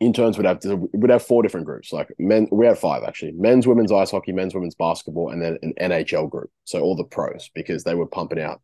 [0.00, 1.92] interns would have to would have four different groups.
[1.92, 5.58] Like men, we had five actually: men's, women's ice hockey, men's, women's basketball, and then
[5.60, 6.50] an NHL group.
[6.64, 8.62] So all the pros because they were pumping out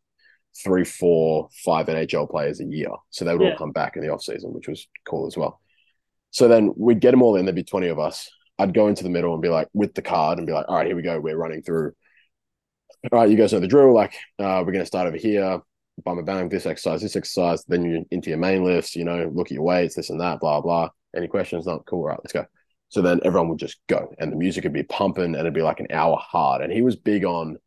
[0.62, 2.90] three, four, five NHL players a year.
[3.10, 3.52] So they would yeah.
[3.52, 5.60] all come back in the off season, which was cool as well.
[6.30, 7.44] So then we'd get them all in.
[7.44, 8.30] There'd be twenty of us.
[8.58, 10.76] I'd go into the middle and be like with the card and be like, all
[10.76, 11.20] right, here we go.
[11.20, 11.92] We're running through.
[13.12, 13.94] All right, you guys know the drill.
[13.94, 15.60] Like, uh, we're going to start over here.
[16.04, 17.64] Bummer bang, this exercise, this exercise.
[17.64, 18.96] Then you into your main lifts.
[18.96, 20.90] You know, look at your weights, this and that, blah blah.
[21.16, 21.66] Any questions?
[21.66, 22.04] Not cool.
[22.04, 22.46] Right, let's go.
[22.88, 25.62] So then everyone would just go, and the music would be pumping, and it'd be
[25.62, 26.62] like an hour hard.
[26.62, 27.58] And he was big on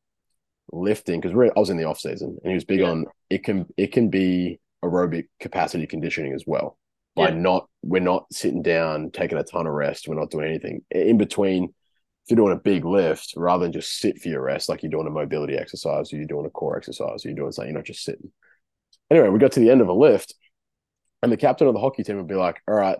[0.71, 2.89] lifting because I was in the off season, and he was big yeah.
[2.89, 6.77] on it can it can be aerobic capacity conditioning as well.
[7.15, 7.35] By yeah.
[7.35, 11.17] not we're not sitting down taking a ton of rest, we're not doing anything in
[11.17, 11.65] between.
[11.65, 14.91] If you're doing a big lift, rather than just sit for your rest, like you're
[14.91, 17.79] doing a mobility exercise, or you're doing a core exercise, or you're doing something, you're
[17.79, 18.31] not just sitting.
[19.09, 20.35] Anyway, we got to the end of a lift,
[21.23, 22.99] and the captain of the hockey team would be like, "All right,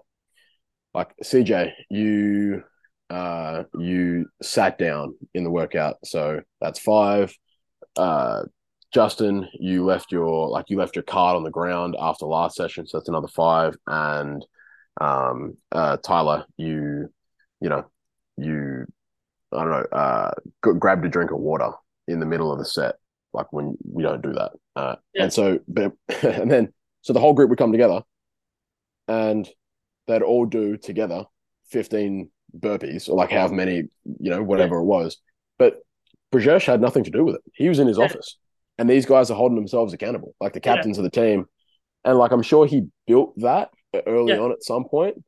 [0.93, 2.63] like CJ, you
[3.09, 7.33] uh you sat down in the workout, so that's five.
[7.95, 8.43] Uh
[8.93, 12.85] Justin, you left your like you left your card on the ground after last session,
[12.87, 13.75] so that's another five.
[13.87, 14.45] And
[14.99, 17.09] um uh Tyler, you
[17.61, 17.85] you know,
[18.37, 18.85] you
[19.53, 21.71] I don't know, uh grabbed a drink of water
[22.07, 22.95] in the middle of the set.
[23.33, 24.51] like when we don't do that.
[24.75, 25.23] Uh, Yeah.
[25.23, 28.01] And so, but and then so the whole group would come together,
[29.07, 29.47] and
[30.07, 31.25] they'd all do together
[31.69, 33.75] fifteen burpees or like how many
[34.19, 35.17] you know whatever it was.
[35.57, 35.77] But
[36.31, 37.41] Brijesh had nothing to do with it.
[37.53, 38.05] He was in his Yeah.
[38.05, 38.37] office,
[38.77, 40.75] and these guys are holding themselves accountable, like the Yeah.
[40.75, 41.45] captains of the team.
[42.03, 43.69] And like I'm sure he built that
[44.07, 44.39] early Yeah.
[44.39, 45.23] on at some point,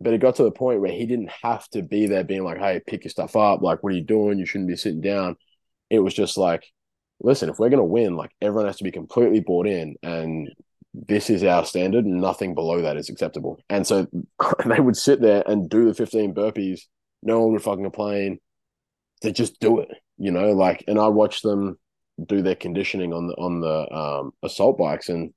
[0.00, 2.58] but it got to the point where he didn't have to be there being like,
[2.58, 3.62] "Hey, pick your stuff up.
[3.62, 4.38] Like, what are you doing?
[4.38, 5.36] You shouldn't be sitting down."
[5.90, 6.64] It was just like,
[7.20, 10.50] "Listen, if we're gonna win, like everyone has to be completely bought in, and
[10.94, 12.06] this is our standard.
[12.06, 14.06] Nothing below that is acceptable." And so
[14.66, 16.82] they would sit there and do the 15 burpees.
[17.22, 18.38] No one would fucking complain.
[19.24, 20.52] They just do it, you know.
[20.52, 21.78] Like, and I watch them
[22.24, 25.34] do their conditioning on the on the um, assault bikes and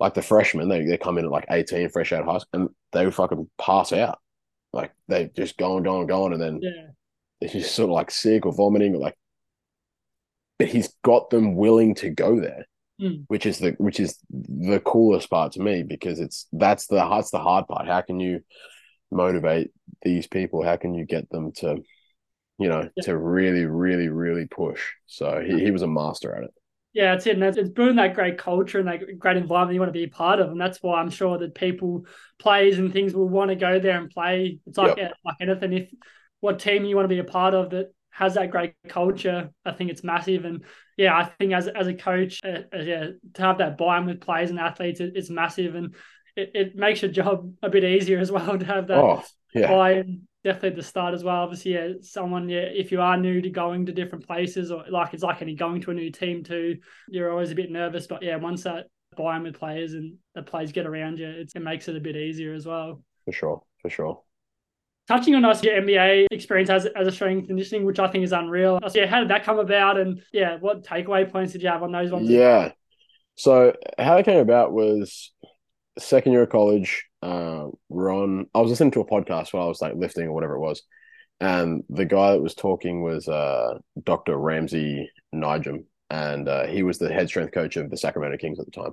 [0.00, 2.48] like the freshmen, they, they come in at like 18, fresh out of high school,
[2.60, 4.18] and they would fucking pass out.
[4.72, 6.86] Like they just going, going, going, and then Yeah.
[7.40, 9.16] they're just sort of like sick or vomiting or like
[10.58, 12.64] but he's got them willing to go there.
[13.00, 13.24] Mm.
[13.28, 17.30] Which is the which is the coolest part to me because it's that's the that's
[17.30, 17.86] the hard part.
[17.86, 18.40] How can you
[19.12, 19.70] motivate
[20.02, 20.64] these people?
[20.64, 21.76] How can you get them to,
[22.58, 24.82] you know, to really, really, really push?
[25.06, 26.50] So he, he was a master at it.
[26.94, 27.34] Yeah, it's it.
[27.34, 30.04] And that's, it's building that great culture and that great environment you want to be
[30.04, 30.50] a part of.
[30.50, 32.06] And that's why I'm sure that people,
[32.38, 34.58] players and things will want to go there and play.
[34.66, 35.90] It's like, like anything, if
[36.40, 39.72] what team you want to be a part of that has that great culture, I
[39.72, 40.44] think it's massive.
[40.44, 40.64] And
[40.96, 44.20] yeah, I think as, as a coach, uh, uh, yeah, to have that buy-in with
[44.20, 45.74] players and athletes, it, it's massive.
[45.76, 45.94] And
[46.34, 49.22] it, it makes your job a bit easier as well to have that Oh,
[49.54, 49.68] yeah.
[49.68, 51.42] buy-in definitely at the start as well.
[51.42, 55.14] Obviously, yeah, someone, yeah, if you are new to going to different places or like
[55.14, 58.06] it's like any going to a new team too, you're always a bit nervous.
[58.06, 61.60] But yeah, once that buy-in with players and the players get around you, it's, it
[61.60, 63.02] makes it a bit easier as well.
[63.24, 63.62] For sure.
[63.82, 64.22] For sure.
[65.08, 68.32] Touching on us, your NBA experience as, as a strength conditioning, which I think is
[68.32, 68.78] unreal.
[68.88, 69.98] So yeah, how did that come about?
[69.98, 72.28] And yeah, what takeaway points did you have on those ones?
[72.28, 72.72] Yeah.
[73.34, 75.32] So how it came about was
[75.98, 77.04] second year of college.
[77.22, 80.54] Uh, Ron, I was listening to a podcast while I was like lifting or whatever
[80.54, 80.82] it was,
[81.40, 84.36] and the guy that was talking was uh, Dr.
[84.36, 88.66] Ramsey Nijem, and uh, he was the head strength coach of the Sacramento Kings at
[88.66, 88.92] the time.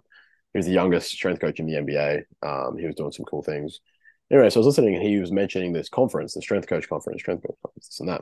[0.54, 2.24] He was the youngest strength coach in the NBA.
[2.42, 3.80] Um, he was doing some cool things.
[4.32, 7.22] Anyway, so I was listening, and he was mentioning this conference, the strength coach conference,
[7.22, 8.22] strength coach conference, this and that.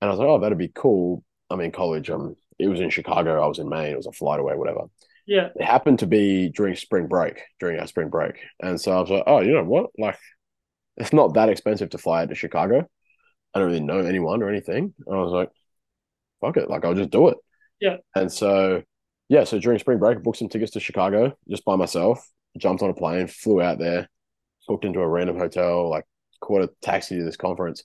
[0.00, 1.24] And I was like, oh, that'd be cool.
[1.50, 2.10] I'm in college.
[2.10, 3.42] Um, it was in Chicago.
[3.42, 3.92] I was in Maine.
[3.92, 4.86] It was a flight away, whatever
[5.26, 5.48] Yeah.
[5.56, 8.38] it happened to be during spring break, during our spring break.
[8.60, 9.90] And so I was like, oh, you know what?
[9.98, 10.18] Like,
[10.96, 12.88] it's not that expensive to fly out to Chicago.
[13.54, 14.94] I don't really know anyone or anything.
[15.06, 15.50] And I was like,
[16.40, 16.70] fuck it.
[16.70, 17.36] Like, I'll just do it.
[17.80, 17.96] Yeah.
[18.14, 18.82] And so,
[19.28, 22.82] yeah, so during spring break, I booked some tickets to Chicago just by myself, jumped
[22.82, 24.08] on a plane, flew out there,
[24.68, 26.04] booked into a random hotel, like,
[26.40, 27.82] caught a taxi to this conference.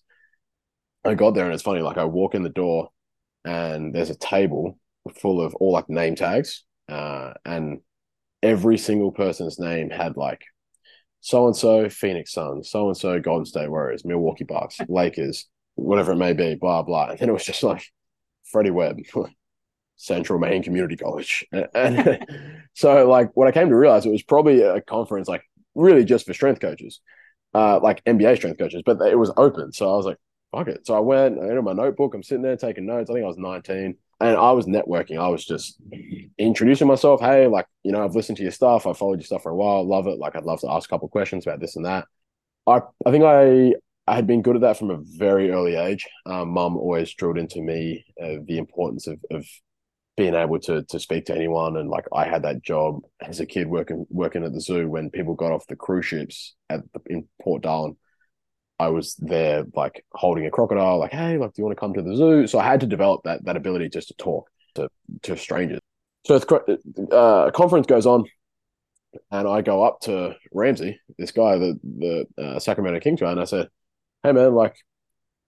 [1.03, 2.89] I got there and it's funny, like, I walk in the door
[3.43, 4.77] and there's a table
[5.15, 7.81] full of all like name tags uh, and
[8.43, 10.41] every single person's name had like
[11.21, 16.13] so and so Phoenix Suns, so and so Golden State Warriors, Milwaukee Bucks, Lakers, whatever
[16.13, 17.09] it may be, blah blah.
[17.09, 17.83] And then it was just like
[18.43, 18.99] Freddy Webb,
[19.95, 22.25] Central Maine Community College, and, and
[22.73, 25.43] so like what I came to realize it was probably a conference like
[25.75, 26.99] really just for strength coaches,
[27.53, 29.71] uh, like NBA strength coaches, but it was open.
[29.71, 30.17] So I was like,
[30.51, 30.85] fuck it.
[30.85, 33.09] So I went, I had my notebook, I'm sitting there taking notes.
[33.09, 35.19] I think I was 19 and I was networking.
[35.19, 35.81] I was just
[36.37, 37.19] introducing myself.
[37.19, 38.85] Hey, like, you know, I've listened to your stuff.
[38.85, 39.83] I've followed your stuff for a while.
[39.83, 40.19] Love it.
[40.19, 42.05] Like, I'd love to ask a couple questions about this and that.
[42.67, 43.73] I, I think I,
[44.07, 46.07] I had been good at that from a very early age.
[46.25, 49.45] Um, Mum always drilled into me uh, the importance of, of
[50.17, 51.77] being able to to speak to anyone.
[51.77, 55.09] And like, I had that job as a kid working working at the zoo when
[55.09, 57.97] people got off the cruise ships at the, in Port Darwin.
[58.81, 61.93] I was there like holding a crocodile, like, hey, like, do you want to come
[61.93, 62.47] to the zoo?
[62.47, 64.89] So I had to develop that that ability just to talk to
[65.23, 65.79] to strangers.
[66.25, 68.25] So uh, a conference goes on,
[69.31, 73.39] and I go up to Ramsey, this guy, the the uh, Sacramento Kings guy, and
[73.39, 73.69] I said,
[74.23, 74.75] hey man, like,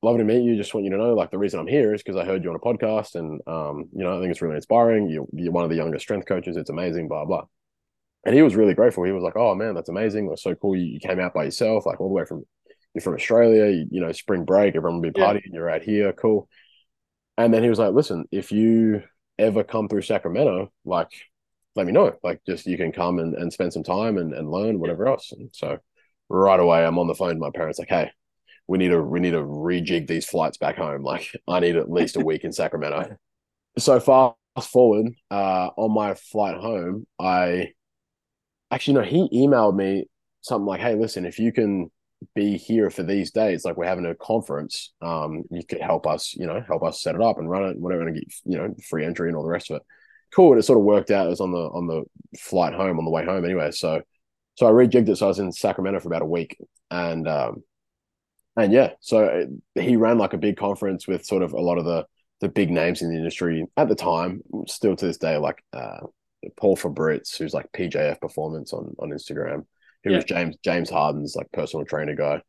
[0.02, 0.56] lovely to meet you.
[0.56, 2.50] Just want you to know, like, the reason I'm here is because I heard you
[2.50, 5.10] on a podcast, and um, you know, I think it's really inspiring.
[5.10, 6.58] You, you're one of the youngest strength coaches.
[6.58, 7.46] It's amazing, blah blah.
[8.26, 9.04] And he was really grateful.
[9.04, 10.30] He was like, "Oh man, that's amazing.
[10.30, 10.76] That's so cool.
[10.76, 12.46] You came out by yourself, like all the way from
[12.93, 15.34] you're from Australia, you, you know, spring break, everyone will be Yeah.
[15.34, 16.47] partying, you're out here, cool.
[17.38, 19.03] And then he was like, listen, if you
[19.39, 21.10] ever come through Sacramento, like,
[21.75, 22.13] let me know.
[22.23, 25.32] Like, just you can come and, and spend some time and, and learn whatever else.
[25.32, 25.79] And so
[26.29, 28.12] right away, I'm on the phone to my parents, like, hey,
[28.67, 31.03] we need to we need to rejig these flights back home.
[31.03, 33.17] Like, I need at least a week in Sacramento.
[33.77, 37.73] So fast forward, uh, on my flight home, I
[38.71, 40.06] actually no, he emailed me
[40.41, 41.91] something like, hey, listen, if you can
[42.36, 46.33] be here for these days, like we're having a conference, um, you could help us,
[46.33, 48.73] you know, help us set it up and run it, whatever, and get, you know,
[48.89, 49.83] free entry and all the rest of it.
[50.33, 50.51] cool.
[50.51, 51.27] And it sort of worked out.
[51.27, 52.03] It was on the on the
[52.39, 53.71] flight home on the way home anyway.
[53.71, 54.01] So
[54.55, 55.17] so I rejigged it.
[55.17, 56.57] So I was in Sacramento for about a week,
[56.91, 57.63] and um,
[58.55, 61.86] and yeah, so he ran like a big conference with sort of a lot of
[61.86, 62.05] the
[62.41, 66.01] the big names in the industry at the time, still to this day, like uh,
[66.57, 69.65] Paul Fabritz, who's like PJF Performance on on Instagram,
[70.04, 70.18] who yeah.
[70.18, 72.42] was James James Harden's like personal trainer guy,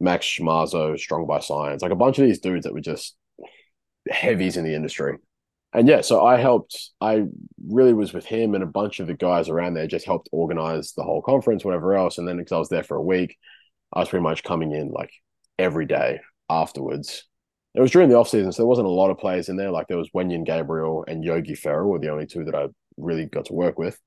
[0.00, 3.16] Max Schmarzo, Strong by Science, like a bunch of these dudes that were just
[4.08, 5.16] heavies in the industry.
[5.72, 6.90] And yeah, so I helped.
[7.00, 7.24] I
[7.68, 9.86] really was with him and a bunch of the guys around there.
[9.86, 12.18] Just helped organize the whole conference, whatever else.
[12.18, 13.36] And then because I was there for a week,
[13.92, 15.10] I was pretty much coming in like
[15.58, 17.24] every day afterwards.
[17.74, 19.70] It was during the off season, so there wasn't a lot of players in there.
[19.70, 23.26] Like there was Wenyen Gabriel and Yogi Ferrell were the only two that I really
[23.26, 23.98] got to work with.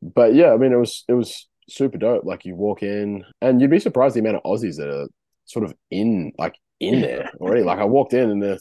[0.00, 2.24] But yeah, I mean, it was it was super dope.
[2.24, 5.08] Like you walk in, and you'd be surprised the amount of Aussies that are
[5.46, 7.62] sort of in like in there already.
[7.62, 8.60] like I walked in and the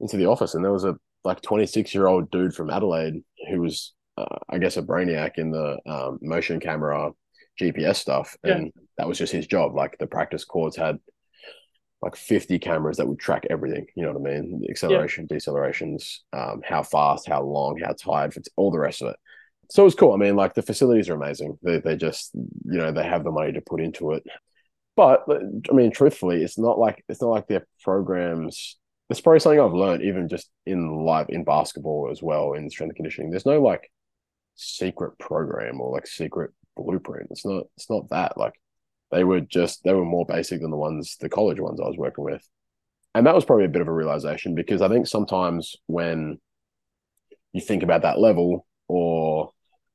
[0.00, 3.22] into the office, and there was a like twenty six year old dude from Adelaide
[3.50, 7.10] who was, uh, I guess, a brainiac in the um, motion camera
[7.60, 8.82] GPS stuff, and yeah.
[8.98, 9.74] that was just his job.
[9.74, 10.98] Like the practice courts had
[12.02, 13.86] like 50 cameras that would track everything.
[13.94, 14.60] You know what I mean?
[14.60, 15.36] The acceleration, yeah.
[15.36, 19.16] decelerations, um, how fast, how long, how tired, all the rest of it.
[19.70, 20.12] So it was cool.
[20.12, 21.58] I mean, like the facilities are amazing.
[21.62, 24.24] They they just you know they have the money to put into it.
[24.96, 28.76] But I mean, truthfully, it's not like it's not like their programs.
[29.08, 32.90] It's probably something I've learned even just in life in basketball as well in strength
[32.90, 33.30] and conditioning.
[33.30, 33.90] There's no like
[34.56, 37.28] secret program or like secret blueprint.
[37.30, 38.36] It's not it's not that.
[38.36, 38.54] Like
[39.10, 41.96] they were just they were more basic than the ones the college ones I was
[41.96, 42.46] working with.
[43.14, 46.38] And that was probably a bit of a realization because I think sometimes when
[47.52, 49.50] you think about that level or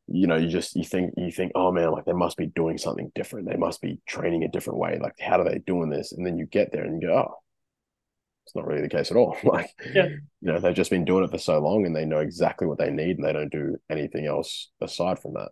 [0.07, 2.77] you know you just you think you think oh man like they must be doing
[2.77, 6.11] something different they must be training a different way like how are they doing this
[6.11, 7.33] and then you get there and you go oh
[8.45, 10.05] it's not really the case at all like yeah.
[10.05, 12.77] you know they've just been doing it for so long and they know exactly what
[12.77, 15.49] they need and they don't do anything else aside from that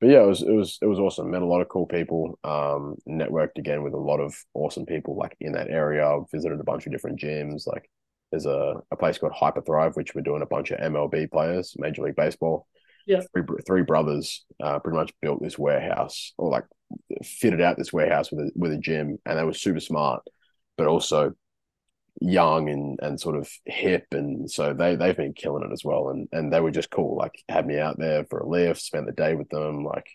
[0.00, 1.30] but yeah, it was it was it was awesome.
[1.30, 2.38] Met a lot of cool people.
[2.44, 6.20] Um, networked again with a lot of awesome people like in that area.
[6.30, 7.66] Visited a bunch of different gyms.
[7.66, 7.90] Like
[8.30, 12.02] there's a, a place called Hyperthrive, which we're doing a bunch of MLB players, Major
[12.02, 12.66] League Baseball.
[13.08, 16.64] Yeah, three, three brothers uh, pretty much built this warehouse or like
[17.24, 20.22] fitted out this warehouse with a with a gym, and they were super smart,
[20.76, 21.34] but also
[22.20, 26.08] young and and sort of hip and so they they've been killing it as well
[26.08, 29.06] and and they were just cool like had me out there for a lift spent
[29.06, 30.08] the day with them like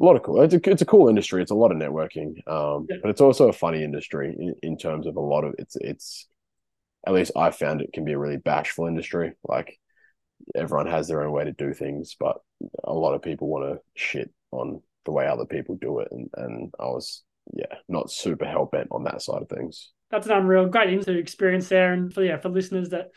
[0.00, 2.36] a lot of cool it's a, it's a cool industry it's a lot of networking
[2.48, 2.96] um yeah.
[3.02, 6.26] but it's also a funny industry in, in terms of a lot of it's it's
[7.06, 9.78] at least i found it can be a really bashful industry like
[10.54, 12.36] everyone has their own way to do things but
[12.84, 16.28] a lot of people want to shit on the way other people do it and
[16.36, 19.90] and i was yeah not super hell-bent on that side of things.
[20.10, 23.10] That's an unreal great into experience there and for yeah for listeners that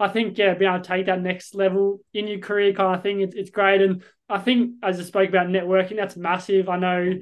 [0.00, 3.02] I think yeah being able to take that next level in your career kind of
[3.02, 3.82] thing it's, it's great.
[3.82, 6.68] And I think as I spoke about networking that's massive.
[6.68, 7.12] I know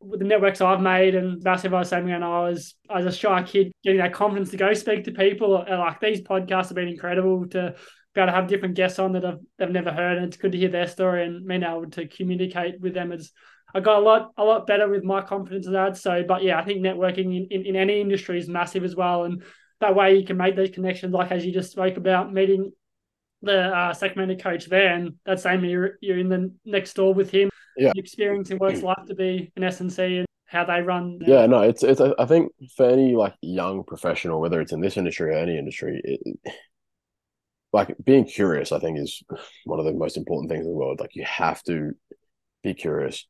[0.00, 3.12] with the networks I've made and massive I was saying when I was as a
[3.12, 6.88] shy kid getting that confidence to go speak to people like these podcasts have been
[6.88, 7.74] incredible to
[8.14, 10.52] be able to have different guests on that I've, they've never heard and it's good
[10.52, 13.32] to hear their story and being able to communicate with them as
[13.74, 15.96] I got a lot a lot better with my confidence in that.
[15.96, 19.24] So, but yeah, I think networking in, in, in any industry is massive as well.
[19.24, 19.42] And
[19.80, 22.72] that way you can make those connections, like as you just spoke about, meeting
[23.42, 27.30] the uh, Sacramento coach there, and that same you're you're in the next door with
[27.30, 31.18] him, yeah, experiencing what it's like to be an SNC and how they run.
[31.26, 32.00] Yeah, no, it's it's.
[32.00, 36.00] I think for any like young professional, whether it's in this industry or any industry,
[36.04, 36.20] it,
[37.72, 39.22] like being curious, I think is
[39.64, 41.00] one of the most important things in the world.
[41.00, 41.92] Like you have to
[42.62, 43.26] be curious.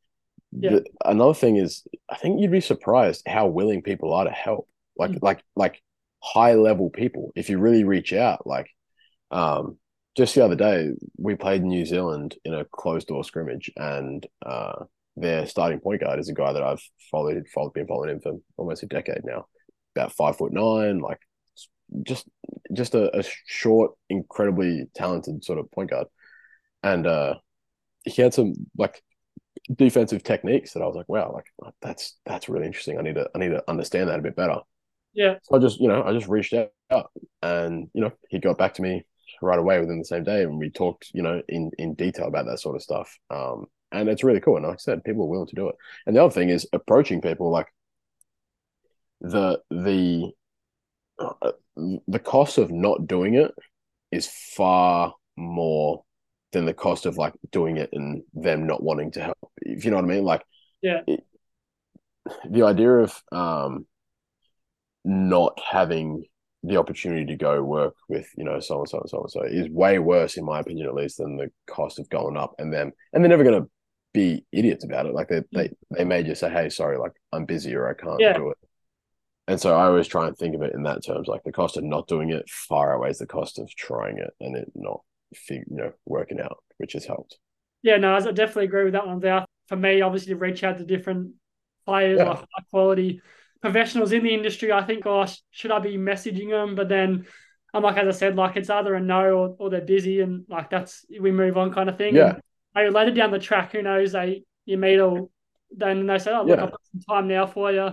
[0.53, 0.70] Yeah.
[0.70, 4.68] The, another thing is, I think you'd be surprised how willing people are to help.
[4.96, 5.24] Like, mm-hmm.
[5.24, 5.83] like, like
[6.22, 7.30] high level people.
[7.36, 8.68] If you really reach out, like,
[9.30, 9.78] um,
[10.16, 14.84] just the other day we played New Zealand in a closed door scrimmage, and uh,
[15.16, 18.32] their starting point guard is a guy that I've followed, followed, been following him for
[18.57, 19.47] almost a decade now.
[19.95, 21.20] About five foot nine, like
[22.03, 22.28] just
[22.72, 26.07] just a, a short, incredibly talented sort of point guard,
[26.82, 27.34] and uh,
[28.05, 29.03] he had some like
[29.74, 32.99] defensive techniques that I was like, wow, like that's that's really interesting.
[32.99, 34.61] I need to I need to understand that a bit better.
[35.12, 35.36] Yeah.
[35.43, 37.11] So I just, you know, I just reached out
[37.43, 39.05] and, you know, he got back to me
[39.43, 42.47] right away within the same day and we talked, you know, in in detail about
[42.47, 43.18] that sort of stuff.
[43.30, 44.57] Um and it's really cool.
[44.57, 45.74] And like I said, people are willing to do it.
[46.07, 47.66] And the other thing is approaching people like
[49.20, 50.30] the the
[52.06, 53.52] the cost of not doing it
[54.12, 56.02] is far more
[56.52, 59.38] than the cost of like doing it and them not wanting to help.
[59.62, 60.42] If you know what I mean, like
[60.82, 61.24] yeah, it,
[62.48, 63.86] the idea of um
[65.04, 66.24] not having
[66.62, 69.42] the opportunity to go work with you know so and so and so and so
[69.42, 72.72] is way worse in my opinion at least than the cost of going up and
[72.72, 73.70] them and they're never going to
[74.12, 77.46] be idiots about it like they they they may just say hey sorry like i'm
[77.46, 78.34] busy or i can't Yeah.
[78.34, 78.58] do it
[79.49, 81.76] and so i always try and think of it in that terms like the cost
[81.76, 85.01] of not doing it far outweighs the cost of trying it and it not
[85.49, 87.38] you know working out which has helped
[87.82, 89.45] Yeah, no, I definitely agree with that one there.
[89.68, 91.32] For me, obviously, to reach out to different
[91.86, 92.30] players Yeah.
[92.30, 93.22] or high quality
[93.62, 96.74] professionals in the industry, I think, oh, gosh, should I be messaging them?
[96.74, 97.26] But then
[97.72, 100.45] I'm like, as I said, like it's either a no or, or they're busy and
[100.49, 102.16] like that's we move on kind of thing.
[102.16, 102.38] Yeah.
[102.74, 105.28] And later down the track, who knows, they you meet or
[105.70, 106.64] then they say, Oh, look, Yeah.
[106.64, 107.91] I've got some time now for you.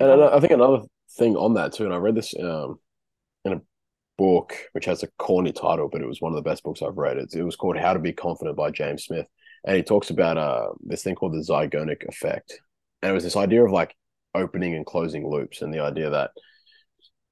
[0.00, 0.82] And I I think another
[1.18, 2.78] thing on that too, and I read this um,
[3.44, 3.60] in a
[4.16, 6.96] book which has a corny title, but it was one of the best books I've
[6.96, 7.18] read.
[7.18, 9.26] It, it was called How to Be Confident by James Smith,
[9.64, 12.60] and he talks about uh, this thing called the Zeigarnik effect,
[13.02, 13.94] and it was this idea of like
[14.34, 16.30] opening and closing loops, and the idea that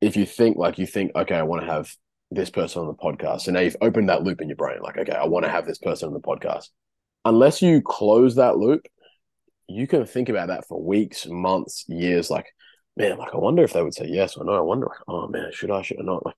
[0.01, 1.91] if you think like you think, okay, I want to have
[2.31, 4.99] this person on the podcast, so now you've opened that loop in your brain, like,
[4.99, 6.69] okay, I want to have this person on the podcast.
[7.25, 8.87] Unless you close that loop,
[9.69, 12.31] you can think about that for weeks, months, years.
[12.31, 12.47] Like,
[12.99, 14.53] man, like I wonder if they would say yes or no.
[14.55, 16.27] I wonder, oh man, should I, should I not?
[16.27, 16.35] Like,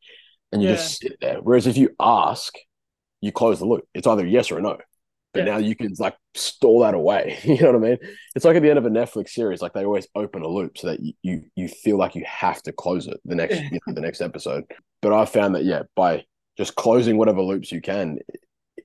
[0.53, 0.75] and you Yeah.
[0.77, 1.39] just sit there.
[1.41, 2.55] Whereas if you ask,
[3.21, 3.87] you close the loop.
[3.95, 4.79] It's either yes or no.
[5.33, 5.53] But Yeah.
[5.53, 7.39] now you can like store that away.
[7.45, 7.99] you know what I mean?
[8.35, 10.77] It's like at the end of a Netflix series, like they always open a loop
[10.79, 13.79] so that you you, you feel like you have to close it the next you
[13.87, 14.65] know, the next episode.
[15.03, 16.25] But I found that yeah, by
[16.59, 18.19] just closing whatever loops you can,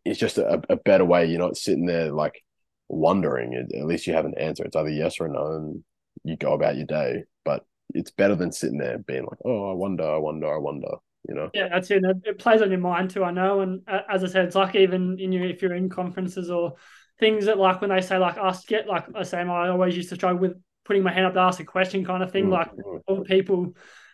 [0.05, 1.25] it's just a, a better way.
[1.25, 2.41] You're not sitting there like
[2.89, 3.53] wondering.
[3.55, 4.63] At at least you have an answer.
[4.63, 5.83] It's either yes or no, and
[6.23, 7.23] you go about your day.
[7.43, 10.87] But it's better than sitting there being like, oh, I wonder, I wonder, I wonder.
[11.27, 11.49] You know?
[11.53, 12.03] Yeah, that's it.
[12.23, 13.23] It plays on your mind too.
[13.23, 15.89] I know, and uh, as I said, it's like even in your if you're in
[15.89, 16.75] conferences or
[17.19, 20.09] things that like when they say like ask get like I say, I always used
[20.09, 20.53] to struggle with
[20.85, 22.45] putting my hand up to ask a question kind of thing.
[22.45, 23.01] Mm, Like mm.
[23.07, 23.73] all people,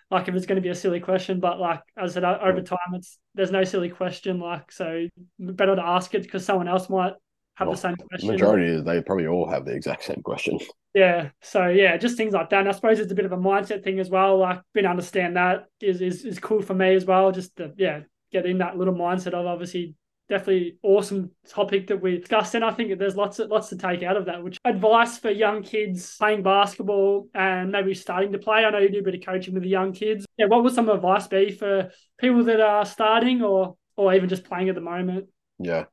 [0.09, 2.61] like if it's going to be a silly question, but like as I said, over
[2.61, 4.39] time, it's there's no silly question.
[4.39, 7.13] Like so, better to ask it because someone else might
[7.61, 8.29] have Well, the same question.
[8.29, 10.59] Majority is they probably all have the exact same question.
[10.93, 11.29] Yeah.
[11.41, 12.59] So yeah, just things like that.
[12.59, 14.37] And I suppose it's a bit of a mindset thing as well.
[14.39, 17.31] Like being understand that is is is cool for me as well.
[17.31, 18.01] Just to yeah,
[18.31, 19.95] get in that little mindset of obviously
[20.27, 22.55] definitely awesome topic that we discussed.
[22.55, 24.43] And I think there's lots of lots to take out of that.
[24.43, 28.65] Which advice for young kids playing basketball and maybe starting to play.
[28.65, 30.25] I know you do a bit of coaching with the young kids.
[30.37, 34.43] Yeah, what would some advice be for people that are starting or or even just
[34.43, 35.27] playing at the moment?
[35.59, 35.85] Yeah.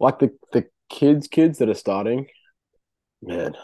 [0.00, 2.26] Like the the kids kids that are starting,
[3.22, 3.54] man,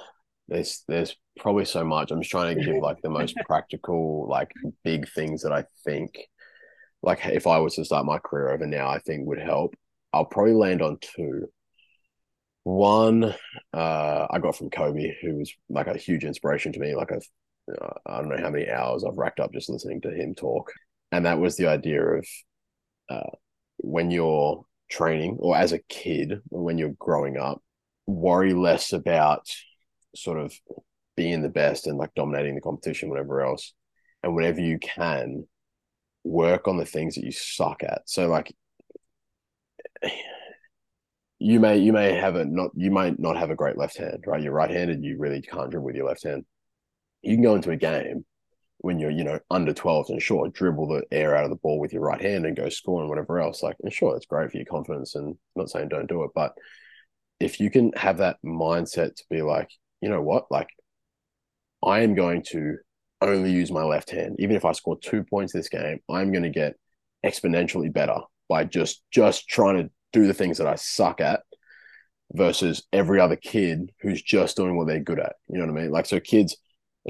[0.49, 2.11] there's there's probably so much.
[2.11, 4.51] I'm just trying to give like the most practical, like
[4.85, 6.19] big things that I think
[7.03, 9.75] like if I was to start my career over now, I think would help.
[10.13, 11.47] I'll probably land on two.
[12.65, 13.35] One,
[13.73, 16.95] uh, I got from Kobe, who was like a huge inspiration to me.
[16.95, 17.27] Like I've,
[17.81, 20.71] uh, I don't know how many hours I've racked up just listening to him talk,
[21.11, 22.27] and that was the idea of
[23.09, 23.31] uh,
[23.79, 27.63] when you're training or as a kid, when you're growing up,
[28.07, 29.49] worry less about
[30.15, 30.53] sort of
[31.17, 33.73] being the best and like dominating the competition, whatever else,
[34.23, 35.47] and whenever you can,
[36.25, 38.03] work on the things that you suck at.
[38.07, 38.55] So like
[41.39, 44.25] you may you may have a not you might not have a great left hand,
[44.27, 44.43] right?
[44.43, 46.45] You're right-handed, you really can't dribble with your left hand.
[47.23, 48.25] You can go into a game
[48.83, 51.79] when you're, you know, under 12 and sure, dribble the air out of the ball
[51.79, 53.63] with your right hand and go score and whatever else.
[53.63, 56.31] Like, and sure, that's great for your confidence and not saying don't do it.
[56.35, 56.55] But
[57.39, 59.71] if you can have that mindset to be like,
[60.01, 60.69] you know what, like
[61.85, 62.77] I am going to
[63.21, 64.37] only use my left hand.
[64.39, 66.77] Even if I score two points this game, I'm going to get
[67.25, 68.19] exponentially better
[68.49, 71.43] by just just trying to do the things that I suck at
[72.33, 75.37] versus every other kid who's just doing what they're good at.
[75.49, 75.91] You know what I mean?
[75.91, 76.57] Like so kids,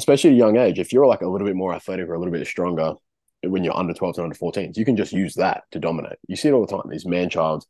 [0.01, 2.19] especially at a young age, if you're like a little bit more athletic or a
[2.19, 2.95] little bit stronger
[3.43, 6.19] when you're under 12s and under 14s, you can just use that to dominate.
[6.27, 6.89] You see it all the time.
[6.91, 7.67] These man childs,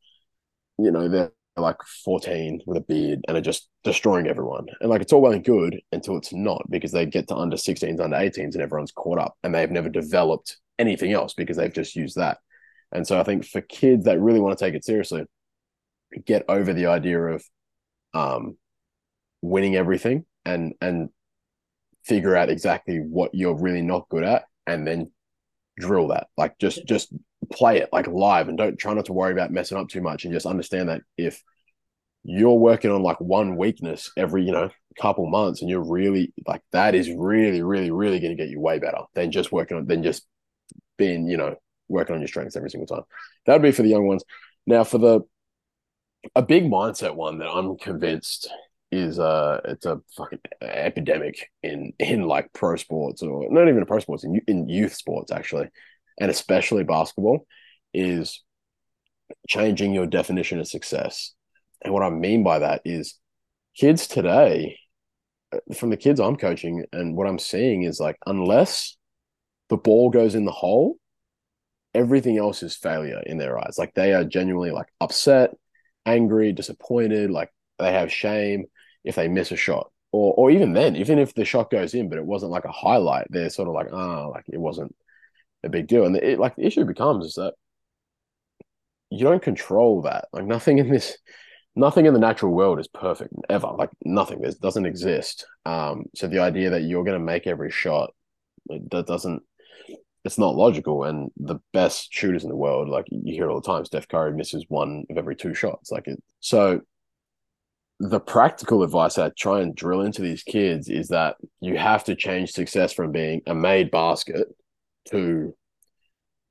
[0.78, 4.66] you know, they're like 14 with a beard and are just destroying everyone.
[4.80, 7.56] And like it's all well and good until it's not because they get to under
[7.56, 11.74] 16s, under 18s, and everyone's caught up and they've never developed anything else because they've
[11.74, 12.38] just used that.
[12.92, 15.24] And so I think for kids that really want to take it seriously,
[16.24, 17.44] get over the idea of
[18.14, 18.56] um,
[19.42, 21.10] winning everything and and
[22.04, 25.10] figure out exactly what you're really not good at and then
[25.78, 26.28] drill that.
[26.36, 27.12] Like just just
[27.52, 30.24] play it like live and don't try not to worry about messing up too much
[30.24, 31.42] and just understand that if
[32.22, 34.68] you're working on like one weakness every you know
[35.00, 38.60] couple months and you're really like that is really really really going to get you
[38.60, 40.26] way better than just working on than just
[40.98, 41.56] being you know
[41.88, 43.04] working on your strengths every single time.
[43.46, 44.22] That would be for the young ones.
[44.66, 45.22] Now for the
[46.34, 48.48] a big mindset one that i'm convinced
[48.92, 54.00] is uh it's a fucking epidemic in in like pro sports or not even pro
[54.00, 55.68] sports in, in youth sports actually
[56.20, 57.46] and especially basketball,
[57.92, 58.44] is
[59.48, 61.32] changing your definition of success.
[61.82, 63.18] And what I mean by that is
[63.74, 64.78] kids today,
[65.52, 68.96] uh, from the kids I'm coaching, and what I'm seeing is like, unless
[69.70, 70.98] the ball goes in the hole,
[71.94, 73.76] everything else is failure in their eyes.
[73.78, 75.56] Like they are genuinely like upset,
[76.04, 78.66] angry, disappointed, like they have shame
[79.04, 79.90] if they miss a shot.
[80.12, 82.72] Or or even then, even if the shot goes in, but it wasn't like a
[82.72, 84.94] highlight, they're sort of like, ah, oh, like it wasn't
[85.62, 86.04] a big deal.
[86.04, 87.54] And it, like the issue becomes is that
[89.10, 90.26] you don't control that.
[90.32, 91.16] Like nothing in this,
[91.76, 93.68] nothing in the natural world is perfect ever.
[93.68, 94.40] Like nothing.
[94.40, 95.46] There doesn't exist.
[95.64, 98.12] Um, so the idea that you're going to make every shot
[98.68, 99.42] that doesn't
[100.24, 101.04] it's not logical.
[101.04, 104.32] And the best shooters in the world, like you hear all the time, Steph Curry
[104.34, 105.90] misses one of every two shots.
[105.90, 106.22] Like it.
[106.40, 106.80] So
[108.00, 112.16] the practical advice I try and drill into these kids is that you have to
[112.16, 114.48] change success from being a made basket
[115.10, 115.54] to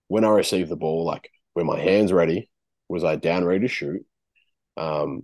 [0.07, 2.49] when I receive the ball, like were my hands ready?
[2.87, 4.05] Was I down ready to shoot?
[4.77, 5.23] Um,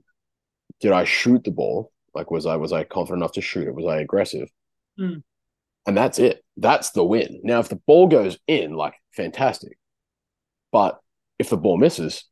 [0.81, 1.91] did I shoot the ball?
[2.13, 3.75] Like was I was I confident enough to shoot it?
[3.75, 4.49] Was I aggressive?
[4.99, 5.23] Mm
[5.85, 6.43] and that's it.
[6.57, 7.41] That's the win.
[7.43, 9.77] Now, if the ball goes in, like fantastic,
[10.71, 10.99] but
[11.37, 12.25] if the ball misses,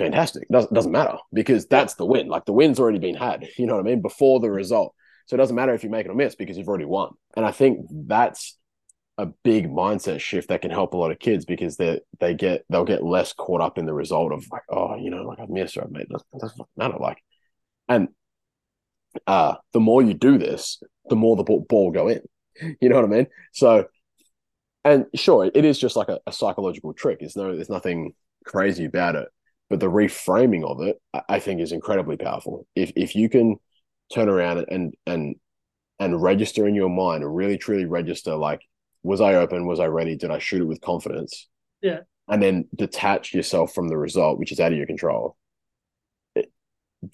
[0.00, 0.48] fantastic.
[0.48, 2.28] Doesn't doesn't matter because that's the win.
[2.28, 3.48] Like the win's already been had.
[3.58, 4.94] You know what I mean before the result.
[5.26, 7.12] So it doesn't matter if you make it or miss because you've already won.
[7.36, 8.56] And I think that's
[9.18, 12.64] a big mindset shift that can help a lot of kids because they they get
[12.70, 15.50] they'll get less caught up in the result of like oh you know like I've
[15.50, 17.18] missed or I've made it doesn't matter like
[17.86, 18.08] and
[19.26, 22.22] uh the more you do this the more the ball, ball go in
[22.80, 23.26] you know what I mean?
[23.52, 23.86] So,
[24.84, 27.20] and sure, it is just like a, a psychological trick.
[27.20, 29.28] There's no, there's nothing crazy about it,
[29.70, 32.66] but the reframing of it, I think, is incredibly powerful.
[32.74, 33.56] If if you can
[34.12, 35.36] turn around and and
[36.00, 38.60] and register in your mind, really truly register, like,
[39.04, 39.66] was I open?
[39.66, 40.16] Was I ready?
[40.16, 41.48] Did I shoot it with confidence?
[41.80, 42.00] Yeah.
[42.28, 45.36] And then detach yourself from the result, which is out of your control.
[46.34, 46.52] It,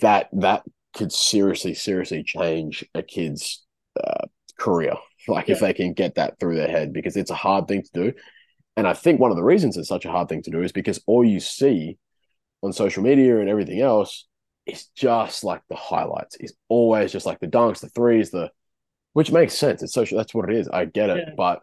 [0.00, 0.62] that that
[0.94, 3.64] could seriously, seriously change a kid's
[4.02, 4.26] uh,
[4.58, 4.94] career
[5.28, 5.54] like yeah.
[5.54, 8.12] if they can get that through their head because it's a hard thing to do.
[8.78, 10.72] And I think one of the reasons it's such a hard thing to do is
[10.72, 11.98] because all you see
[12.66, 14.26] on social media and everything else
[14.66, 16.36] is just like the highlights.
[16.38, 18.50] It's always just like the dunks, the threes, the
[19.12, 19.82] which makes sense.
[19.82, 20.18] It's social.
[20.18, 20.68] That's what it is.
[20.68, 21.24] I get it.
[21.28, 21.34] Yeah.
[21.36, 21.62] But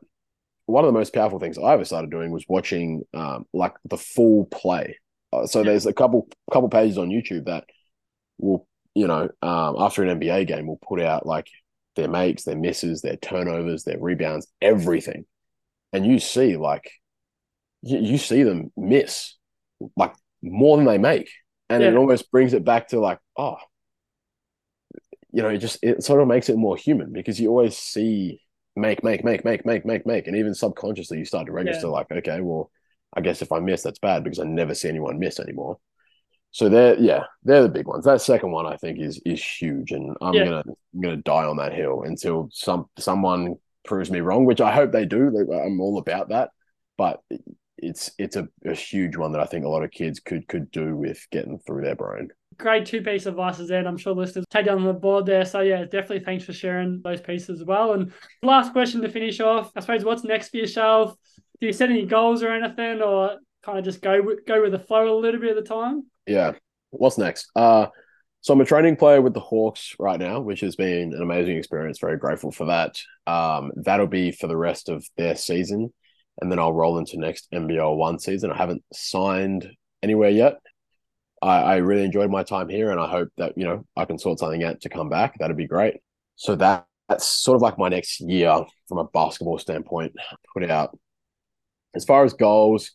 [0.66, 3.98] one of the most powerful things I ever started doing was watching um, like the
[3.98, 4.98] full play.
[5.32, 5.66] Uh, so yeah.
[5.66, 7.66] there's a couple couple pages on YouTube that
[8.40, 11.48] will you know um, after an NBA game will put out like
[11.96, 15.26] their makes, their misses, their turnovers, their rebounds, everything.
[15.92, 16.90] And you see like
[17.82, 19.36] you, you see them miss
[19.96, 21.30] like more than they make.
[21.70, 21.90] And yeah.
[21.90, 23.58] it almost brings it back to like, oh,
[25.32, 28.40] you know, it just it sort of makes it more human because you always see
[28.76, 30.28] make, make, make, make, make, make, make.
[30.28, 31.94] And even subconsciously you start to register yeah.
[31.94, 32.70] like, okay, well,
[33.16, 35.80] I guess if I miss, that's bad because I never see anyone miss anymore.
[36.52, 38.06] So they're yeah, they're the big ones.
[38.06, 40.46] That second one I think is is huge, and I'm yeah.
[40.46, 40.64] gonna
[40.94, 44.92] I'm gonna die on that hill until some someone proves me wrong, which I hope
[44.92, 45.36] they do.
[45.52, 46.52] I'm all about that,
[46.96, 47.22] but
[47.84, 50.72] it's it's a, a huge one that I think a lot of kids could could
[50.72, 52.30] do with getting through their brain.
[52.58, 55.26] Great two piece of advice there, and I'm sure listeners take down on the board
[55.26, 55.46] there.
[55.46, 57.94] So yeah, definitely thanks for sharing those pieces as well.
[57.94, 58.12] And
[58.42, 61.16] last question to finish off, I suppose, what's next for yourself?
[61.60, 64.72] Do you set any goals or anything, or kind of just go with, go with
[64.72, 66.04] the flow a little bit at the time?
[66.28, 66.54] yeah.
[66.92, 67.50] What's next?
[67.56, 67.88] Uh,
[68.42, 71.58] so I'm a training player with the Hawks right now, which has been an amazing
[71.58, 71.98] experience.
[72.00, 73.02] Very grateful for that.
[73.26, 75.94] Um, that'll be for the rest of their season,
[76.42, 78.52] and then I'll roll into next NBL one season.
[78.52, 79.70] I haven't signed
[80.02, 80.56] anywhere yet.
[81.42, 84.18] I, I really enjoyed my time here, and I hope that you know I can
[84.20, 85.38] sort something out to come back.
[85.40, 85.96] That'd be great.
[86.36, 90.14] So that that's sort of like my next year from a basketball standpoint.
[90.54, 90.98] Put out
[91.96, 92.92] as far as goals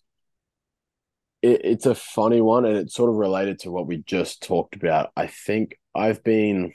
[1.43, 4.77] it, it's a funny one and it's sort of related to what we just talked
[4.77, 5.11] about.
[5.17, 6.73] I think I've been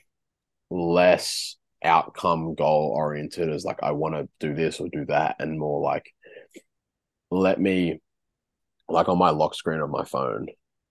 [0.70, 5.60] less outcome goal oriented as like I want to do this or do that and
[5.60, 6.06] more like
[7.34, 8.00] let me
[8.90, 10.48] like on my lock screen on my phone.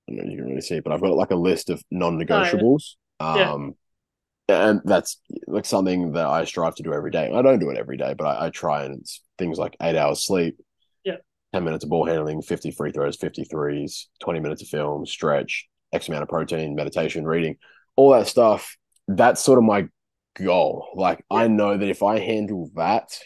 [0.08, 1.82] I don't know you can really see it, but I've got like a list of
[1.90, 2.94] non-negotiables.
[3.20, 3.52] Oh, yeah.
[3.52, 3.74] Um
[4.48, 7.30] and that's like something that I strive to do every day.
[7.32, 9.96] I don't do it every day, but I, I try and it's things like eight
[9.96, 10.58] hours sleep,
[11.04, 11.16] yeah,
[11.54, 15.68] 10 minutes of ball handling, 50 free throws, 50 threes, 20 minutes of film, stretch,
[15.92, 17.56] X amount of protein, meditation, reading,
[17.96, 18.76] all that stuff.
[19.08, 19.88] That's sort of my
[20.36, 20.88] goal.
[20.94, 23.18] Like, I know that if I handle that,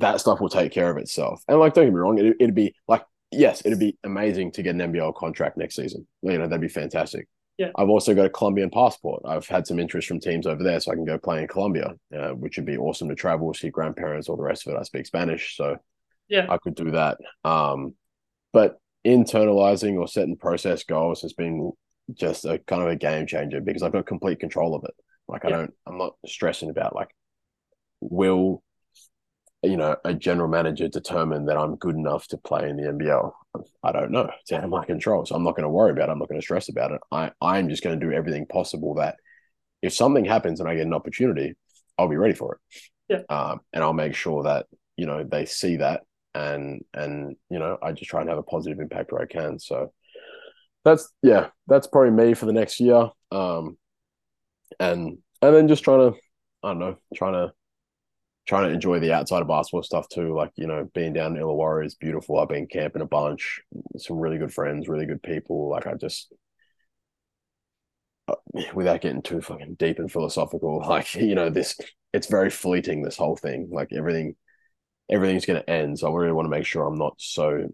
[0.00, 1.42] that stuff will take care of itself.
[1.48, 4.62] And, like, don't get me wrong, it, it'd be like, yes, it'd be amazing to
[4.62, 6.06] get an NBL contract next season.
[6.22, 7.28] You know, that'd be fantastic.
[7.58, 7.70] Yeah.
[7.74, 9.22] I've also got a Colombian passport.
[9.24, 11.94] I've had some interest from teams over there, so I can go play in Colombia,
[12.14, 14.78] uh, which would be awesome to travel, see grandparents, all the rest of it.
[14.78, 15.76] I speak Spanish, so
[16.28, 16.46] Yeah.
[16.48, 17.18] I could do that.
[17.44, 17.94] Um,
[18.52, 21.72] but internalizing or setting process goals has been
[22.12, 24.94] just a kind of a game changer because I've got complete control of it.
[25.26, 25.56] Like I Yeah.
[25.56, 27.08] don't, I'm not stressing about like,
[28.00, 28.62] will
[29.66, 33.32] you know a general manager determine that I'm good enough to play in the NBL?
[33.82, 34.30] I don't know.
[34.40, 36.12] It's out of my control, so I'm not going to worry about it.
[36.12, 37.00] I'm not going to stress about it.
[37.10, 39.16] I I'm just going to do everything possible that
[39.82, 41.54] if something happens and I get an opportunity,
[41.98, 42.82] I'll be ready for it.
[43.08, 43.34] Yeah.
[43.34, 46.02] Um, and I'll make sure that you know they see that
[46.34, 49.58] and and you know I just try and have a positive impact where I can.
[49.58, 49.92] So
[50.84, 53.10] that's yeah, that's probably me for the next year.
[53.30, 53.76] Um,
[54.78, 56.18] and and then just trying to
[56.62, 57.52] I don't know, trying to
[58.46, 60.34] trying to enjoy the outside of basketball stuff too.
[60.34, 62.38] Like you know, being down in Illawarra is beautiful.
[62.38, 63.60] I've been camping a bunch,
[63.98, 65.68] some really good friends, really good people.
[65.70, 66.32] Like I just.
[68.28, 68.34] uh,
[68.74, 71.78] Without getting too fucking deep and philosophical, like you know, this
[72.12, 73.02] it's very fleeting.
[73.02, 74.36] This whole thing, like everything,
[75.10, 75.98] everything's going to end.
[75.98, 77.68] So I really want to make sure I'm not so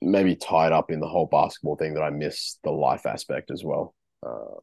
[0.00, 3.62] maybe tied up in the whole basketball thing that I miss the life aspect as
[3.64, 3.94] well.
[4.24, 4.58] Uh,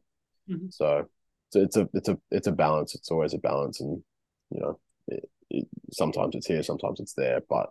[0.48, 0.72] Mhm.
[0.72, 1.08] So
[1.54, 2.94] it's a it's a it's a balance.
[2.94, 4.02] It's always a balance, and
[4.50, 4.80] you know,
[5.10, 7.40] it, it, sometimes it's here, sometimes it's there.
[7.48, 7.70] But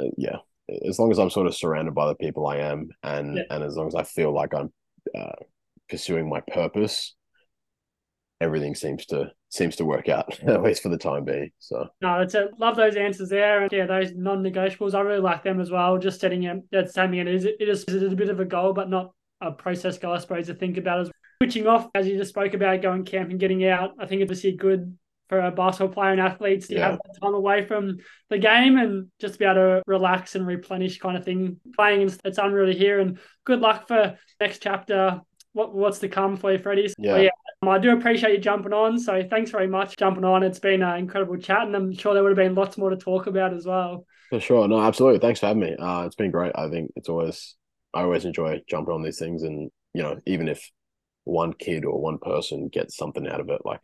[0.00, 0.36] uh, yeah,
[0.88, 3.42] as long as I'm sort of surrounded by the people I am, and Yeah.
[3.50, 4.72] and as long as I feel like I'm
[5.16, 5.32] uh,
[5.88, 7.14] pursuing my purpose,
[8.40, 11.50] everything seems to seems to work out at least for the time being.
[11.58, 13.62] So No, it's a, love those answers there.
[13.62, 15.96] And yeah, those non-negotiables, I really like them as well.
[15.98, 18.72] Just setting it, that's it is, it is, it is a bit of a goal,
[18.72, 22.16] but not a process goal, I suppose, to think about as switching off, as you
[22.18, 23.92] just spoke about, going camping, getting out.
[24.00, 24.96] I think it's obviously a good
[25.28, 26.90] for a basketball player and athletes to Yeah.
[26.90, 27.98] have that time away from
[28.30, 31.58] the game and just to be able to relax and replenish kind of thing.
[31.74, 33.00] Playing, it's unreal to hear.
[33.00, 35.20] And good luck for next chapter.
[35.52, 36.88] What, what's to come for you, Freddy?
[36.88, 37.16] So, Yeah.
[37.18, 37.30] yeah,
[37.62, 38.98] um, I do appreciate you jumping on.
[38.98, 40.42] So thanks very much jumping on.
[40.42, 42.96] It's been an incredible chat, and I'm sure there would have been lots more to
[42.96, 44.04] talk about as well.
[44.28, 45.20] for sure, no, absolutely.
[45.20, 45.74] Thanks for having me.
[45.78, 46.52] Uh, it's been great.
[46.56, 47.56] I think it's always
[47.94, 50.70] I always enjoy jumping on these things, and you know, even if
[51.24, 53.80] one kid or one person gets something out of it, like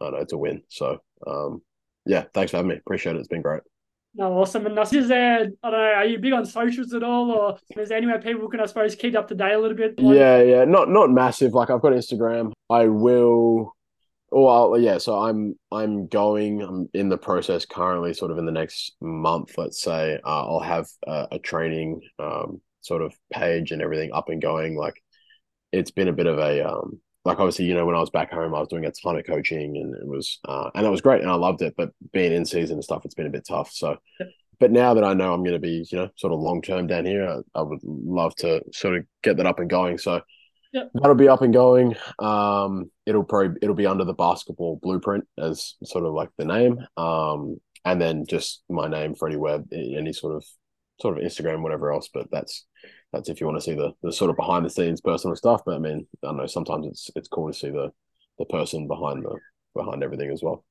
[0.00, 0.62] I don't know, it's a win.
[0.68, 1.62] So um,
[2.06, 2.76] yeah, thanks for having me.
[2.76, 3.18] Appreciate it.
[3.18, 3.62] It's been great.
[4.14, 4.66] No, awesome.
[4.66, 7.90] And is there, I don't know, are you big on socials at all, or is
[7.90, 10.00] there anywhere people can, I suppose, keep up to date a little bit?
[10.00, 11.52] Like- Yeah, yeah, not not massive.
[11.54, 12.52] Like I've got Instagram.
[12.70, 13.74] I will.
[14.32, 14.98] Oh well, yeah.
[14.98, 16.62] So I'm I'm going.
[16.62, 18.12] I'm in the process currently.
[18.14, 22.60] Sort of in the next month, let's say, uh, I'll have a, a training um,
[22.80, 24.76] sort of page and everything up and going.
[24.76, 25.00] Like
[25.72, 28.32] it's been a bit of a um, like obviously you know when I was back
[28.32, 31.00] home, I was doing a ton of coaching and it was uh, and it was
[31.00, 31.74] great and I loved it.
[31.76, 33.70] But being in season and stuff, it's been a bit tough.
[33.72, 33.96] So.
[34.60, 36.88] But now that I know I'm going to be, you know, sort of long term
[36.88, 39.98] down here, I, I would love to sort of get that up and going.
[39.98, 40.20] So,
[40.72, 40.90] Yep.
[40.94, 41.96] That'll be up and going.
[42.18, 46.78] Um, it'll probably it'll be under the basketball blueprint as sort of like the name.
[46.96, 50.44] Um, and then just my name, Freddy Webb, any sort of
[51.00, 52.10] sort of Instagram, whatever else.
[52.12, 52.66] But that's
[53.12, 55.62] that's if you want to see the the sort of behind the scenes personal stuff.
[55.64, 56.46] But I mean, I don't know.
[56.46, 57.90] Sometimes it's it's cool to see the
[58.38, 59.36] the person behind the
[59.74, 60.64] behind everything as well.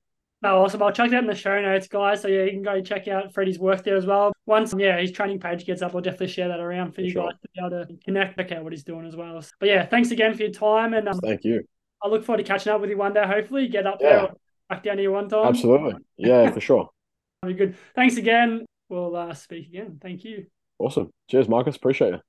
[0.43, 0.83] No, awesome.
[0.83, 2.21] I'll check that in the show notes, guys.
[2.21, 4.33] So yeah, you can go check out Freddy's work there as well.
[4.45, 7.23] Once yeah, his training page gets up, I'll definitely share that around for you Sure.
[7.31, 9.41] guys to be able to connect, check out what he's doing as well.
[9.59, 11.63] But yeah, thanks again for your time, and um, Thank you.
[12.03, 13.25] I look forward to catching up with you one day.
[13.25, 14.09] Hopefully, get up Yeah.
[14.09, 14.29] there,
[14.69, 15.47] back down here one time.
[15.47, 15.95] Absolutely.
[16.17, 16.89] Yeah, for sure.
[17.41, 17.75] Very good.
[17.95, 18.63] Thanks again.
[18.89, 19.97] We'll uh, speak again.
[19.99, 20.45] Thank you.
[20.77, 21.09] Awesome.
[21.31, 21.75] Cheers, Marcus.
[21.75, 22.26] Appreciate it.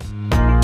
[0.00, 0.59] Thank you